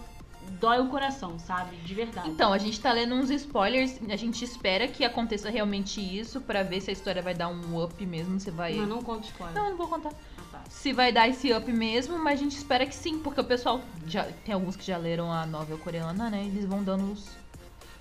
dói 0.59 0.81
o 0.81 0.89
coração, 0.89 1.39
sabe? 1.39 1.77
De 1.77 1.95
verdade. 1.95 2.29
Então, 2.29 2.53
a 2.53 2.59
gente 2.59 2.81
tá 2.81 2.93
lendo 2.93 3.15
uns 3.15 3.31
spoilers, 3.31 4.01
a 4.11 4.17
gente 4.17 4.45
espera 4.45 4.89
que 4.89 5.05
aconteça 5.05 5.49
realmente 5.51 6.01
isso 6.01 6.41
pra 6.41 6.63
ver 6.63 6.81
se 6.81 6.91
a 6.91 6.93
história 6.93 7.23
vai 7.23 7.35
dar 7.35 7.49
um 7.49 7.83
up 7.83 8.05
mesmo, 8.05 8.41
se 8.41 8.51
vai... 8.51 8.75
Mas 8.75 8.89
não 8.89 9.03
conta 9.03 9.27
spoiler. 9.27 9.55
Não, 9.55 9.65
eu 9.65 9.71
não 9.71 9.77
vou 9.77 9.87
contar. 9.87 10.11
Ah, 10.39 10.43
tá. 10.51 10.63
Se 10.69 10.93
vai 10.93 11.13
dar 11.13 11.29
esse 11.29 11.53
up 11.53 11.71
mesmo, 11.71 12.19
mas 12.19 12.41
a 12.41 12.43
gente 12.43 12.57
espera 12.57 12.85
que 12.87 12.95
sim, 12.95 13.19
porque 13.21 13.41
o 13.41 13.45
pessoal 13.45 13.81
já 14.07 14.25
tem 14.45 14.55
alguns 14.55 14.75
que 14.75 14.85
já 14.85 14.97
leram 14.97 15.31
a 15.31 15.47
novel 15.47 15.79
coreana, 15.79 16.29
né? 16.29 16.45
Eles 16.45 16.65
vão 16.65 16.83
dando 16.83 17.13
os 17.13 17.42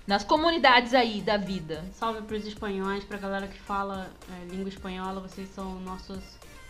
nas 0.06 0.24
comunidades 0.24 0.94
aí 0.94 1.20
da 1.20 1.36
vida. 1.36 1.84
Salve 1.94 2.22
pros 2.22 2.46
espanhóis, 2.46 3.04
pra 3.04 3.18
galera 3.18 3.46
que 3.46 3.58
fala 3.58 4.10
é, 4.30 4.44
língua 4.46 4.68
espanhola. 4.68 5.20
Vocês 5.20 5.48
são 5.54 5.80
nossos 5.80 6.22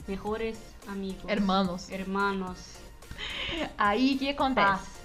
melhores 0.07 0.59
amigos. 0.87 1.29
Hermanos. 1.29 1.91
Hermanos. 1.91 2.59
Aí 3.79 4.15
o 4.15 4.19
que 4.19 4.29
acontece? 4.29 4.67
Paz. 4.67 5.03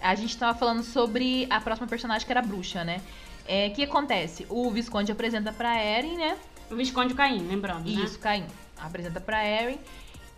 A 0.00 0.14
gente 0.14 0.36
tava 0.36 0.56
falando 0.56 0.82
sobre 0.82 1.46
a 1.50 1.60
próxima 1.60 1.88
personagem 1.88 2.24
que 2.24 2.32
era 2.32 2.40
a 2.40 2.42
bruxa, 2.42 2.84
né? 2.84 3.02
É, 3.46 3.68
o 3.68 3.72
que 3.72 3.82
acontece? 3.82 4.46
O 4.48 4.70
Visconde 4.70 5.10
apresenta 5.10 5.52
pra 5.52 5.76
Eren, 5.76 6.16
né? 6.16 6.36
O 6.70 6.76
Visconde 6.76 7.14
Caim, 7.14 7.46
lembrando, 7.48 7.90
né? 7.90 8.02
Isso, 8.04 8.18
Caim. 8.18 8.46
Apresenta 8.78 9.20
pra 9.20 9.42
Eren. 9.42 9.78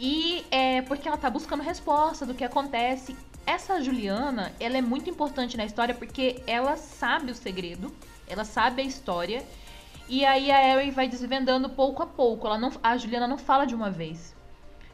E 0.02 0.44
é 0.50 0.80
porque 0.82 1.06
ela 1.06 1.18
tá 1.18 1.28
buscando 1.28 1.62
resposta 1.62 2.24
do 2.24 2.34
que 2.34 2.42
acontece. 2.42 3.14
Essa 3.46 3.82
Juliana, 3.82 4.50
ela 4.58 4.78
é 4.78 4.80
muito 4.80 5.10
importante 5.10 5.56
na 5.58 5.64
história 5.64 5.94
porque 5.94 6.42
ela 6.46 6.76
sabe 6.76 7.32
o 7.32 7.34
segredo, 7.34 7.94
ela 8.26 8.44
sabe 8.44 8.80
a 8.80 8.84
história. 8.84 9.44
E 10.08 10.24
aí 10.24 10.50
a 10.50 10.58
Eren 10.60 10.90
vai 10.90 11.06
desvendando 11.06 11.68
pouco 11.68 12.02
a 12.02 12.06
pouco. 12.06 12.46
Ela 12.46 12.56
não, 12.58 12.72
a 12.82 12.96
Juliana 12.96 13.28
não 13.28 13.36
fala 13.38 13.66
de 13.66 13.74
uma 13.74 13.90
vez. 13.90 14.34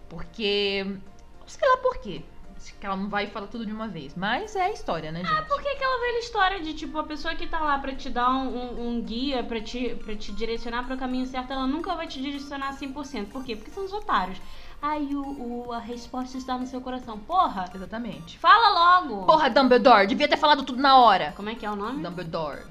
Porque. 0.08 0.84
Sei 1.46 1.68
lá 1.68 1.76
por 1.78 1.98
quê. 1.98 2.22
Acho 2.56 2.74
que 2.74 2.84
ela 2.86 2.96
não 2.96 3.08
vai 3.08 3.28
falar 3.28 3.46
tudo 3.46 3.64
de 3.64 3.72
uma 3.72 3.86
vez. 3.86 4.14
Mas 4.16 4.56
é 4.56 4.62
a 4.62 4.72
história, 4.72 5.12
né, 5.12 5.22
gente? 5.22 5.42
Porque 5.46 5.68
aquela 5.68 6.00
velha 6.00 6.18
história 6.18 6.60
de, 6.60 6.74
tipo, 6.74 6.98
a 6.98 7.04
pessoa 7.04 7.34
que 7.36 7.46
tá 7.46 7.60
lá 7.60 7.78
pra 7.78 7.94
te 7.94 8.10
dar 8.10 8.28
um, 8.30 8.48
um- 8.48 8.88
um 8.88 9.02
guia, 9.02 9.44
pra 9.44 9.60
te, 9.60 9.94
pra 10.04 10.16
te 10.16 10.32
direcionar 10.32 10.84
pro 10.84 10.96
caminho 10.96 11.26
certo, 11.26 11.52
ela 11.52 11.66
nunca 11.66 11.94
vai 11.94 12.06
te 12.08 12.20
direcionar 12.20 12.76
100%. 12.76 13.26
Por 13.28 13.44
quê? 13.44 13.54
Porque 13.54 13.70
são 13.70 13.84
os 13.84 13.92
otários. 13.92 14.38
Ai, 14.88 15.02
o, 15.14 15.66
o- 15.68 15.72
a 15.72 15.78
resposta 15.78 16.36
está 16.38 16.56
no 16.56 16.66
seu 16.66 16.80
coração. 16.80 17.18
Porra, 17.18 17.68
Exatamente. 17.74 18.38
fala 18.38 19.00
logo! 19.00 19.24
Porra, 19.26 19.50
Dumbledore, 19.50 20.06
devia 20.06 20.28
ter 20.28 20.36
falado 20.36 20.62
tudo 20.64 20.80
na 20.80 20.98
hora. 20.98 21.32
Como 21.36 21.48
é 21.48 21.54
que 21.54 21.66
é 21.66 21.70
o 21.70 21.74
nome? 21.76 22.02
Dumbledore. 22.02 22.62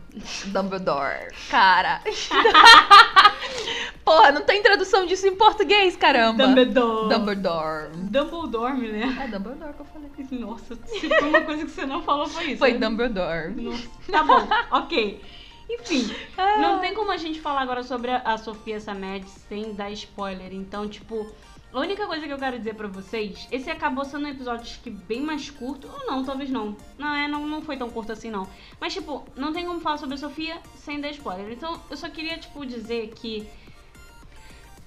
Dumbledore. 0.46 1.28
Cara. 1.50 2.02
Porra, 4.04 4.32
não 4.32 4.42
tem 4.44 4.62
tradução 4.62 5.06
disso 5.06 5.28
em 5.28 5.36
português, 5.36 5.96
caramba. 5.96 6.46
Dumbledore. 6.48 7.10
Dumbledore. 7.10 7.90
Dumbledore, 7.96 8.74
me 8.78 8.88
lembra. 8.88 9.24
É 9.24 9.28
Dumbledore 9.28 9.74
que 9.74 9.80
eu 9.82 9.86
falei. 9.86 10.06
Nossa, 10.40 10.76
se 10.86 11.10
foi 11.10 11.30
uma 11.30 11.42
coisa 11.42 11.66
que 11.66 11.72
você 11.72 11.86
não 11.86 12.02
falou, 12.04 12.28
foi 12.28 12.46
isso. 12.52 12.60
Foi 12.60 12.74
né? 12.74 12.80
Dumbledore. 12.80 13.50
Nossa, 13.62 13.88
Tá 14.12 14.24
bom, 14.24 14.48
ok. 14.72 15.22
Enfim, 15.70 16.16
Ah. 16.38 16.58
não 16.60 16.80
tem 16.80 16.94
como 16.94 17.12
a 17.12 17.18
gente 17.18 17.42
falar 17.42 17.62
agora 17.62 17.82
sobre 17.84 18.12
a, 18.12 18.18
a 18.24 18.38
Sofia 18.38 18.80
Samed 18.80 19.28
sem 19.50 19.74
dar 19.74 19.90
spoiler. 19.92 20.54
Então, 20.54 20.88
tipo, 20.88 21.28
a 21.74 21.80
única 21.80 22.08
coisa 22.08 22.26
que 22.26 22.32
eu 22.32 22.38
quero 22.38 22.58
dizer 22.58 22.76
pra 22.76 22.88
vocês, 22.88 23.48
esse 23.52 23.70
acabou 23.70 24.06
sendo 24.06 24.26
um 24.26 24.30
episódio 24.30 24.80
que 24.82 24.90
bem 24.90 25.22
mais 25.22 25.50
curto, 25.50 25.90
ou 25.92 26.08
não, 26.08 26.24
talvez 26.24 26.50
não. 26.50 26.76
Não, 26.98 27.14
é, 27.14 27.28
não, 27.28 27.46
não 27.46 27.62
foi 27.62 27.76
tão 27.76 27.90
curto 27.90 28.12
assim, 28.12 28.30
não. 28.30 28.48
Mas, 28.80 28.94
tipo, 28.94 29.26
não 29.36 29.52
tem 29.52 29.66
como 29.66 29.82
falar 29.82 29.98
sobre 29.98 30.16
a 30.16 30.18
Sofia 30.18 30.62
sem 30.78 31.02
dar 31.02 31.10
spoiler. 31.12 31.52
Então, 31.52 31.82
eu 31.90 31.98
só 31.98 32.10
queria, 32.10 32.38
tipo, 32.38 32.66
dizer 32.66 33.10
que 33.16 33.46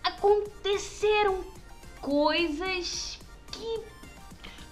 aconteceram 0.03 1.45
coisas 2.01 3.19
que 3.53 3.98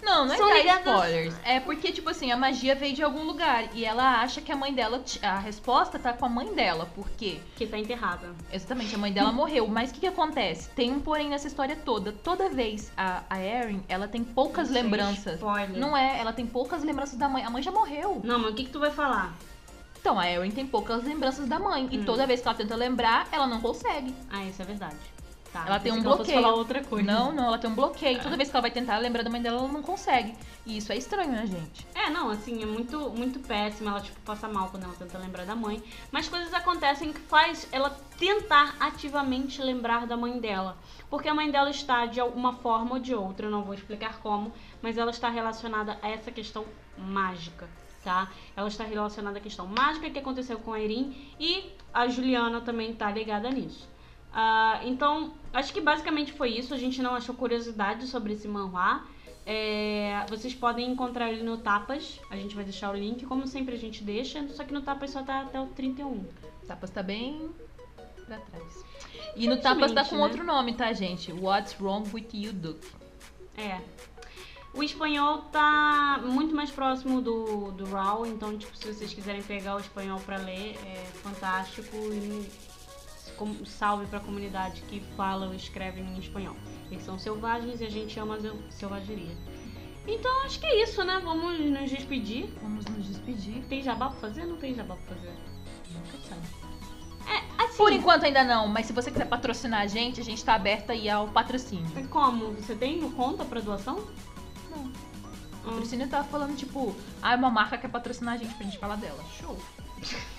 Não, 0.07 0.25
não 0.25 0.33
é 0.35 0.37
São 0.37 0.49
dar 0.49 0.55
ligadas- 0.59 0.95
spoilers. 0.95 1.35
É 1.45 1.59
porque, 1.61 1.91
tipo 1.91 2.09
assim, 2.09 2.31
a 2.31 2.37
magia 2.37 2.75
veio 2.77 2.95
de 2.95 3.03
algum 3.03 3.25
lugar. 3.25 3.65
E 3.75 3.85
ela 3.85 4.21
acha 4.23 4.41
que 4.41 4.53
a 4.53 4.57
mãe 4.57 4.73
dela. 4.73 5.01
t- 5.01 5.19
A 5.25 5.39
resposta 5.39 5.99
tá 5.99 6.13
com 6.13 6.25
a 6.25 6.29
mãe 6.29 6.55
dela. 6.55 6.89
Por 6.95 7.09
quê? 7.11 7.41
que 7.57 7.67
tá 7.67 7.77
enterrada. 7.77 8.29
Exatamente, 8.53 8.95
a 8.95 8.99
mãe 8.99 9.13
dela 9.13 9.33
morreu. 9.35 9.67
Mas 9.67 9.91
o 9.91 9.95
que, 9.95 10.01
que 10.01 10.07
acontece? 10.07 10.69
Tem 10.71 10.93
um 10.93 11.01
porém 11.01 11.29
nessa 11.29 11.49
história 11.49 11.75
toda. 11.75 12.13
Toda 12.13 12.49
vez 12.49 12.93
a, 12.97 13.23
a 13.29 13.41
Erin, 13.41 13.83
ela 13.89 14.07
tem 14.07 14.23
poucas 14.23 14.69
Sem 14.69 14.81
lembranças. 14.83 15.35
Spoiler. 15.35 15.77
Não 15.77 15.97
é, 15.97 16.19
ela 16.21 16.33
tem 16.33 16.47
poucas 16.47 16.85
lembranças 16.85 17.19
da 17.19 17.29
mãe. 17.29 17.45
A 17.45 17.51
mãe 17.51 17.63
já 17.63 17.73
morreu. 17.73 18.21
Não, 18.23 18.39
mas 18.39 18.53
o 18.53 18.55
que, 18.55 18.65
que 18.65 18.71
tu 18.71 18.79
vai 18.79 18.93
falar? 18.93 19.35
Então, 20.01 20.21
a 20.21 20.31
Erin 20.31 20.53
tem 20.53 20.65
poucas 20.65 21.03
lembranças 21.03 21.49
da 21.49 21.59
mãe. 21.59 21.89
E 21.91 21.99
Hum. 21.99 22.05
toda 22.05 22.27
vez 22.29 22.41
que 22.41 22.47
ela 22.47 22.57
tenta 22.57 22.77
lembrar, 22.77 23.27
ela 23.33 23.47
não 23.49 23.61
consegue. 23.61 24.15
Ah, 24.31 24.45
isso 24.45 24.63
é 24.63 24.65
verdade. 24.65 24.97
Tá, 25.53 25.65
Ela 25.67 25.81
tem 25.81 25.93
um 25.93 26.03
fosse 26.03 26.17
bloqueio. 26.17 26.43
falar 26.43 26.55
outra 26.55 26.85
coisa. 26.85 27.07
Não, 27.07 27.33
não, 27.33 27.45
ela 27.47 27.59
tem 27.59 27.71
um 27.71 27.75
bloqueio. 27.75 28.21
Toda 28.23 28.37
vez 28.37 28.51
que 28.51 28.57
ela 28.57 28.63
vai 28.63 28.71
tentar 28.71 28.99
lembrar 28.99 29.23
da 29.23 29.31
mãe 29.31 29.41
dela, 29.41 29.59
ela 29.59 29.69
não 29.69 29.83
consegue. 29.83 30.35
E 30.67 30.77
isso 30.77 30.93
é 30.93 30.97
estranho, 30.97 31.31
né, 31.31 31.47
gente? 31.47 31.87
É, 31.95 32.11
não, 32.11 32.29
assim, 32.31 32.63
é 32.63 32.67
muito, 32.67 33.11
muito 33.11 33.39
péssima. 33.41 33.91
Ela, 33.93 34.01
tipo, 34.01 34.21
passa 34.21 34.49
mal 34.49 34.69
quando 34.69 34.85
ela 34.85 34.95
tenta 34.95 35.17
lembrar 35.19 35.47
da 35.47 35.55
mãe. 35.55 35.83
Mas 36.11 36.29
coisas 36.29 36.53
acontecem 36.53 37.13
que 37.13 37.21
faz 37.21 37.69
ela 37.73 37.91
tentar 38.19 38.77
ativamente 38.81 39.63
lembrar 39.63 40.07
da 40.07 40.17
mãe 40.17 40.39
dela. 40.39 40.77
Porque 41.09 41.29
a 41.29 41.35
mãe 41.35 41.51
dela 41.51 41.71
está, 41.71 42.05
de 42.07 42.21
alguma 42.21 42.53
forma 42.55 42.95
ou 42.95 42.99
de 42.99 43.15
outra, 43.15 43.47
eu 43.47 43.51
não 43.51 43.63
vou 43.63 43.75
explicar 43.75 44.19
como, 44.19 44.53
mas 44.83 44.99
ela 44.99 45.11
está 45.11 45.29
relacionada 45.29 45.99
a 46.03 46.09
essa 46.09 46.33
questão 46.33 46.65
mágica, 46.99 47.69
tá? 48.03 48.29
Ela 48.57 48.69
está 48.69 48.83
relacionada 48.85 49.39
à 49.39 49.41
questão 49.41 49.67
mágica 49.67 50.11
que 50.11 50.19
aconteceu 50.19 50.59
com 50.59 50.73
a 50.73 50.81
Erin 50.81 51.15
e 51.39 51.71
a 51.95 52.09
Juliana 52.09 52.61
também 52.61 52.93
tá 52.93 53.11
ligada 53.11 53.49
nisso. 53.51 53.89
Ah, 54.39 54.83
então, 54.85 55.33
acho 55.51 55.73
que 55.73 55.81
basicamente 55.81 56.31
foi 56.31 56.51
isso. 56.51 56.75
A 56.75 56.77
gente 56.77 57.01
não 57.01 57.15
achou 57.15 57.35
curiosidade 57.35 58.07
sobre 58.07 58.35
esse 58.35 58.47
manhwa. 58.47 59.03
É, 59.47 60.27
vocês 60.29 60.55
podem 60.55 60.91
encontrar 60.91 61.33
ele 61.33 61.43
no 61.43 61.57
Tapas. 61.57 62.21
A 62.29 62.37
gente 62.37 62.55
vai 62.55 62.63
deixar 62.63 62.91
o 62.91 62.95
link, 62.95 63.25
como 63.25 63.47
sempre 63.47 63.75
a 63.75 63.79
gente 63.79 64.05
deixa. 64.05 64.47
Só 64.49 64.63
que 64.63 64.75
no 64.75 64.83
Tapas 64.83 65.11
só 65.11 65.23
tá 65.23 65.41
até 65.41 65.59
o 65.59 65.69
31. 65.69 66.23
Tapas 66.69 66.91
tá 66.91 67.03
bem 67.03 67.49
pra 68.27 68.37
trás. 68.37 68.85
E 69.35 69.49
no 69.49 69.57
Tapas 69.59 69.93
tá 69.93 70.05
com 70.05 70.17
né? 70.17 70.23
outro 70.23 70.45
nome, 70.45 70.75
tá, 70.75 70.93
gente? 70.93 71.33
What's 71.33 71.81
Wrong 71.81 72.07
With 72.13 72.29
You, 72.35 72.53
Duke? 72.53 72.87
É. 73.57 73.81
O 74.75 74.83
espanhol 74.83 75.45
tá 75.51 76.21
muito 76.23 76.55
mais 76.55 76.71
próximo 76.71 77.23
do, 77.23 77.73
do 77.73 77.87
RAW, 77.87 78.27
então, 78.27 78.59
tipo, 78.59 78.77
se 78.77 78.93
vocês 78.93 79.15
quiserem 79.15 79.43
pegar 79.43 79.77
o 79.77 79.81
espanhol 79.81 80.21
pra 80.21 80.37
ler, 80.37 80.77
é 80.85 81.07
fantástico. 81.23 81.97
E 81.97 82.47
com- 83.37 83.65
salve 83.65 84.07
pra 84.07 84.21
comunidade 84.21 84.83
que 84.83 85.01
fala 85.17 85.47
ou 85.47 85.55
escreve 85.55 86.01
em 86.01 86.19
espanhol. 86.19 86.57
Eles 86.91 87.05
são 87.05 87.19
selvagens 87.19 87.81
e 87.81 87.85
a 87.85 87.91
gente 87.91 88.19
ama 88.19 88.37
a 88.37 88.41
sel- 88.41 88.57
selvageria. 88.71 89.37
Então, 90.07 90.45
acho 90.45 90.61
que 90.61 90.67
é 90.67 90.83
isso, 90.83 91.03
né? 91.03 91.21
Vamos 91.25 91.59
nos 91.59 91.91
despedir. 91.91 92.49
Vamos 92.63 92.85
nos 92.85 93.07
despedir. 93.09 93.63
Tem 93.69 93.83
jabá 93.83 94.09
pra 94.11 94.21
fazer? 94.21 94.45
Não 94.45 94.57
tem 94.57 94.75
jabá 94.75 94.95
pra 94.97 95.15
fazer. 95.17 95.33
Nunca 95.93 96.29
sabe. 96.29 96.47
É, 97.29 97.65
assim. 97.65 97.77
Por 97.77 97.91
enquanto 97.93 98.23
ainda 98.25 98.45
não, 98.45 98.69
mas 98.69 98.87
se 98.87 98.93
você 98.93 99.11
quiser 99.11 99.27
patrocinar 99.27 99.81
a 99.81 99.87
gente, 99.89 100.21
a 100.21 100.25
gente 100.25 100.45
tá 100.45 100.55
aberta 100.55 100.93
aí 100.93 101.09
ao 101.11 101.27
patrocínio. 101.29 101.91
Como? 102.09 102.53
Você 102.53 102.77
tem 102.77 103.01
conta 103.11 103.45
pra 103.45 103.61
doação? 103.61 103.97
Não. 104.71 104.85
O 104.85 104.87
Hum. 104.87 104.93
patrocínio 105.65 106.07
tava 106.09 106.23
falando, 106.29 106.57
tipo, 106.57 106.95
ah, 107.21 107.35
uma 107.35 107.51
marca 107.51 107.77
quer 107.77 107.89
patrocinar 107.89 108.35
a 108.35 108.37
gente 108.37 108.55
pra 108.55 108.65
gente 108.65 108.79
falar 108.79 108.95
dela. 108.97 109.25
Show. 109.41 109.59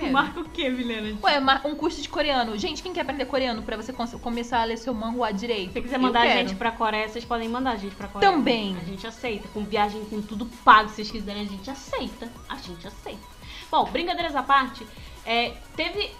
quero. 0.00 0.12
Marca 0.12 0.40
o 0.40 0.44
quê, 0.48 0.68
Milena? 0.68 1.18
Ué, 1.22 1.40
um 1.64 1.74
curso 1.74 2.00
de 2.02 2.08
coreano. 2.08 2.58
Gente, 2.58 2.82
quem 2.82 2.92
quer 2.92 3.02
aprender 3.02 3.26
coreano 3.26 3.62
pra 3.62 3.76
você 3.76 3.92
começar 3.92 4.60
a 4.60 4.64
ler 4.64 4.78
seu 4.78 4.94
manhua 4.94 5.30
direito? 5.32 5.68
Se 5.68 5.74
você 5.74 5.82
quiser 5.82 5.98
mandar 5.98 6.22
a 6.22 6.28
gente 6.28 6.54
pra 6.54 6.72
Coreia, 6.72 7.08
vocês 7.08 7.24
podem 7.24 7.48
mandar 7.48 7.72
a 7.72 7.76
gente 7.76 7.94
pra 7.94 8.08
Coreia. 8.08 8.32
Também. 8.32 8.76
A 8.76 8.84
gente 8.84 9.06
aceita. 9.06 9.48
Com 9.48 9.64
viagem, 9.64 10.04
com 10.06 10.20
tudo 10.20 10.46
pago, 10.64 10.88
se 10.88 10.96
vocês 10.96 11.10
quiserem, 11.10 11.42
a 11.42 11.46
gente 11.46 11.70
aceita. 11.70 12.30
A 12.48 12.56
gente 12.56 12.86
aceita. 12.86 13.40
Bom, 13.70 13.84
brincadeiras 13.84 14.34
à 14.34 14.42
parte, 14.42 14.84
é, 15.24 15.52
teve. 15.76 16.10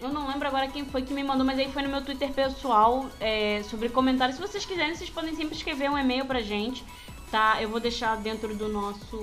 eu 0.00 0.10
não 0.10 0.28
lembro 0.28 0.46
agora 0.46 0.68
quem 0.68 0.84
foi 0.84 1.02
que 1.02 1.14
me 1.14 1.22
mandou, 1.22 1.46
mas 1.46 1.58
aí 1.58 1.70
foi 1.72 1.82
no 1.82 1.88
meu 1.88 2.02
Twitter 2.02 2.30
pessoal 2.30 3.08
é, 3.18 3.62
sobre 3.64 3.88
comentários. 3.88 4.36
Se 4.36 4.42
vocês 4.42 4.66
quiserem, 4.66 4.94
vocês 4.94 5.08
podem 5.08 5.34
sempre 5.34 5.56
escrever 5.56 5.90
um 5.90 5.96
e-mail 5.96 6.26
pra 6.26 6.42
gente. 6.42 6.84
Tá, 7.32 7.60
eu 7.62 7.70
vou 7.70 7.80
deixar 7.80 8.18
dentro 8.18 8.54
do 8.54 8.68
nosso. 8.68 9.16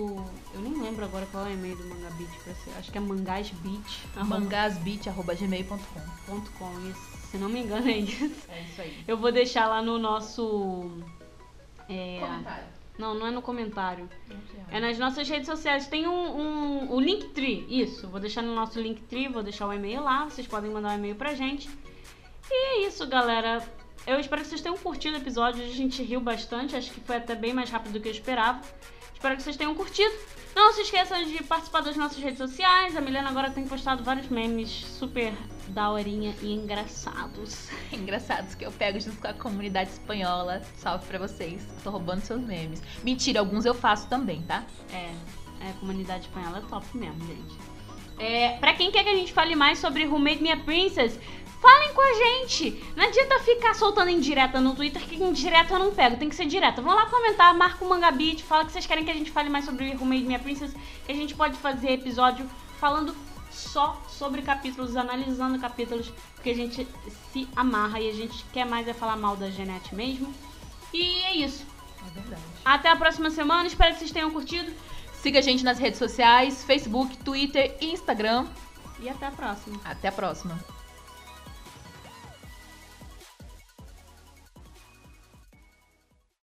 Eu 0.52 0.62
nem 0.62 0.74
lembro 0.82 1.06
agora 1.06 1.28
qual 1.28 1.46
é 1.46 1.52
o 1.52 1.54
e-mail 1.54 1.78
do 1.78 1.86
Mangabit 1.86 2.32
pra 2.44 2.56
ser. 2.56 2.72
Acho 2.72 2.92
que 2.92 2.98
é 2.98 3.02
mangasbit. 3.02 4.08
mangasbeat.gmail.com 4.16 6.42
com 6.58 6.90
isso. 6.90 7.08
Se 7.30 7.38
não 7.38 7.48
me 7.48 7.60
engano, 7.60 7.88
é 7.88 8.00
isso. 8.00 8.32
É 8.50 8.64
isso 8.64 8.82
aí. 8.82 9.04
Eu 9.08 9.16
vou 9.16 9.32
deixar 9.32 9.68
lá 9.68 9.80
no 9.84 10.00
nosso. 10.00 10.90
É, 11.88 12.18
Comentário. 12.20 12.66
não, 12.98 13.14
não 13.14 13.28
é 13.28 13.32
no 13.32 13.44
comentário. 13.44 14.10
É 14.72 14.80
nas 14.80 14.98
nossas 14.98 15.30
redes 15.30 15.46
sociais. 15.46 15.86
Tem 15.86 16.08
um, 16.08 16.12
um 16.12 16.92
o 16.92 17.00
Linktree, 17.00 17.68
isso. 17.70 18.08
Vou 18.08 18.20
deixar 18.20 18.42
no 18.42 18.56
nosso 18.56 18.82
Linktree, 18.82 19.28
vou 19.28 19.44
deixar 19.44 19.68
o 19.68 19.74
e-mail 19.74 20.04
lá. 20.04 20.26
Vocês 20.26 20.48
podem 20.48 20.72
mandar 20.72 20.94
um 20.94 20.96
e-mail 20.96 21.16
pra 21.16 21.36
gente. 21.36 21.70
E 22.50 22.54
é 22.54 22.88
isso, 22.88 23.06
galera. 23.06 23.62
Eu 24.10 24.20
espero 24.20 24.42
que 24.42 24.48
vocês 24.48 24.60
tenham 24.60 24.76
curtido 24.76 25.16
o 25.16 25.22
episódio. 25.22 25.64
A 25.64 25.68
gente 25.68 26.02
riu 26.02 26.20
bastante. 26.20 26.76
Acho 26.76 26.90
que 26.90 27.00
foi 27.00 27.18
até 27.18 27.36
bem 27.36 27.54
mais 27.54 27.70
rápido 27.70 27.94
do 27.94 28.00
que 28.00 28.08
eu 28.08 28.12
esperava. 28.12 28.60
Espero 29.14 29.38
que 29.38 29.44
vocês 29.44 29.56
tenham 29.56 29.76
curtido. 29.76 30.12
Não 30.56 30.74
se 30.74 30.82
esqueçam 30.82 31.24
de 31.24 31.44
participar 31.44 31.82
das 31.82 31.96
nossas 31.96 32.18
redes 32.18 32.40
sociais. 32.40 32.98
A 32.98 33.02
Milena 33.02 33.30
agora 33.30 33.52
tem 33.52 33.68
postado 33.68 34.04
vários 34.04 34.28
memes 34.28 34.68
super 34.68 35.32
daorinha 35.68 36.36
e 36.42 36.56
engraçados. 36.56 37.70
Engraçados 37.94 38.56
que 38.56 38.66
eu 38.66 38.72
pego 38.72 39.00
junto 39.00 39.18
com 39.18 39.28
a 39.28 39.34
comunidade 39.34 39.92
espanhola. 39.92 40.64
Salve 40.78 41.06
pra 41.06 41.20
vocês. 41.20 41.62
Tô 41.84 41.92
roubando 41.92 42.22
seus 42.22 42.42
memes. 42.42 42.82
Mentira, 43.04 43.42
alguns 43.42 43.64
eu 43.64 43.76
faço 43.76 44.08
também, 44.08 44.42
tá? 44.42 44.64
É, 44.92 45.14
é, 45.64 45.70
a 45.70 45.74
comunidade 45.74 46.22
espanhola 46.22 46.58
é 46.58 46.62
top 46.62 46.98
mesmo, 46.98 47.28
gente. 47.28 47.56
É, 48.18 48.58
pra 48.58 48.74
quem 48.74 48.92
quer 48.92 49.04
que 49.04 49.10
a 49.10 49.16
gente 49.16 49.32
fale 49.32 49.56
mais 49.56 49.78
sobre 49.78 50.08
Who 50.08 50.18
Made 50.18 50.42
Me 50.42 50.52
a 50.52 50.58
Princess, 50.58 51.18
falem 51.62 51.94
com 51.94 52.02
a 52.02 52.14
gente. 52.14 52.84
Não 52.96 53.06
adianta 53.06 53.40
ficar 53.40 53.74
soltando 53.76 54.10
indireta 54.10 54.60
no 54.60 54.76
Twitter, 54.76 55.02
que 55.02 55.16
indireta 55.16 55.74
eu 55.74 55.80
não 55.80 55.94
pego, 55.94 56.18
tem 56.18 56.30
que 56.30 56.36
ser 56.36 56.46
direta. 56.46 56.82
Vão 56.82 56.96
lá 56.96 57.06
comentar, 57.08 57.54
marca 57.54 57.84
o 57.84 57.90
Mangabit, 57.90 58.44
fala 58.44 58.66
que 58.66 58.72
vocês 58.72 58.86
querem 58.86 59.04
que 59.04 59.12
a 59.12 59.16
gente 59.16 59.32
fale 59.32 59.50
mais 59.50 59.66
sobre 59.66 59.96
Who 59.96 60.06
Made 60.06 60.24
Me 60.24 60.36
a 60.36 60.40
Princess, 60.40 60.74
que 61.06 61.12
a 61.12 61.16
gente 61.16 61.36
pode 61.36 61.58
fazer 61.58 61.92
episódio 61.92 62.50
falando 62.80 63.16
só 63.52 64.02
sobre 64.08 64.42
capítulos, 64.42 64.96
analisando 64.96 65.60
capítulos, 65.60 66.12
porque 66.36 66.52
a 66.52 66.56
gente 66.56 66.88
se 67.32 67.48
amarra 67.56 68.00
e 68.00 68.10
a 68.10 68.14
gente 68.14 68.46
quer 68.54 68.66
mais 68.66 68.88
é 68.88 68.94
falar 68.94 69.18
mal 69.18 69.36
da 69.36 69.50
Genete 69.50 69.94
mesmo. 69.94 70.34
E 70.94 71.24
é 71.24 71.36
isso. 71.38 71.66
É 72.08 72.10
verdade. 72.12 72.42
Até 72.64 72.90
a 72.90 72.96
próxima 72.96 73.30
semana, 73.30 73.68
espero 73.68 73.94
que 73.94 74.00
vocês 74.00 74.12
tenham 74.12 74.32
curtido. 74.32 74.72
Siga 75.14 75.40
a 75.40 75.42
gente 75.42 75.64
nas 75.64 75.78
redes 75.78 76.00
sociais, 76.00 76.64
Facebook, 76.64 77.18
Twitter 77.18 77.76
e 77.82 77.92
Instagram. 77.92 78.48
E 79.02 79.10
até 79.10 79.28
a 79.28 79.32
próxima. 79.32 79.80
Até 79.84 80.08
a 80.08 80.12
próxima. 80.12 80.79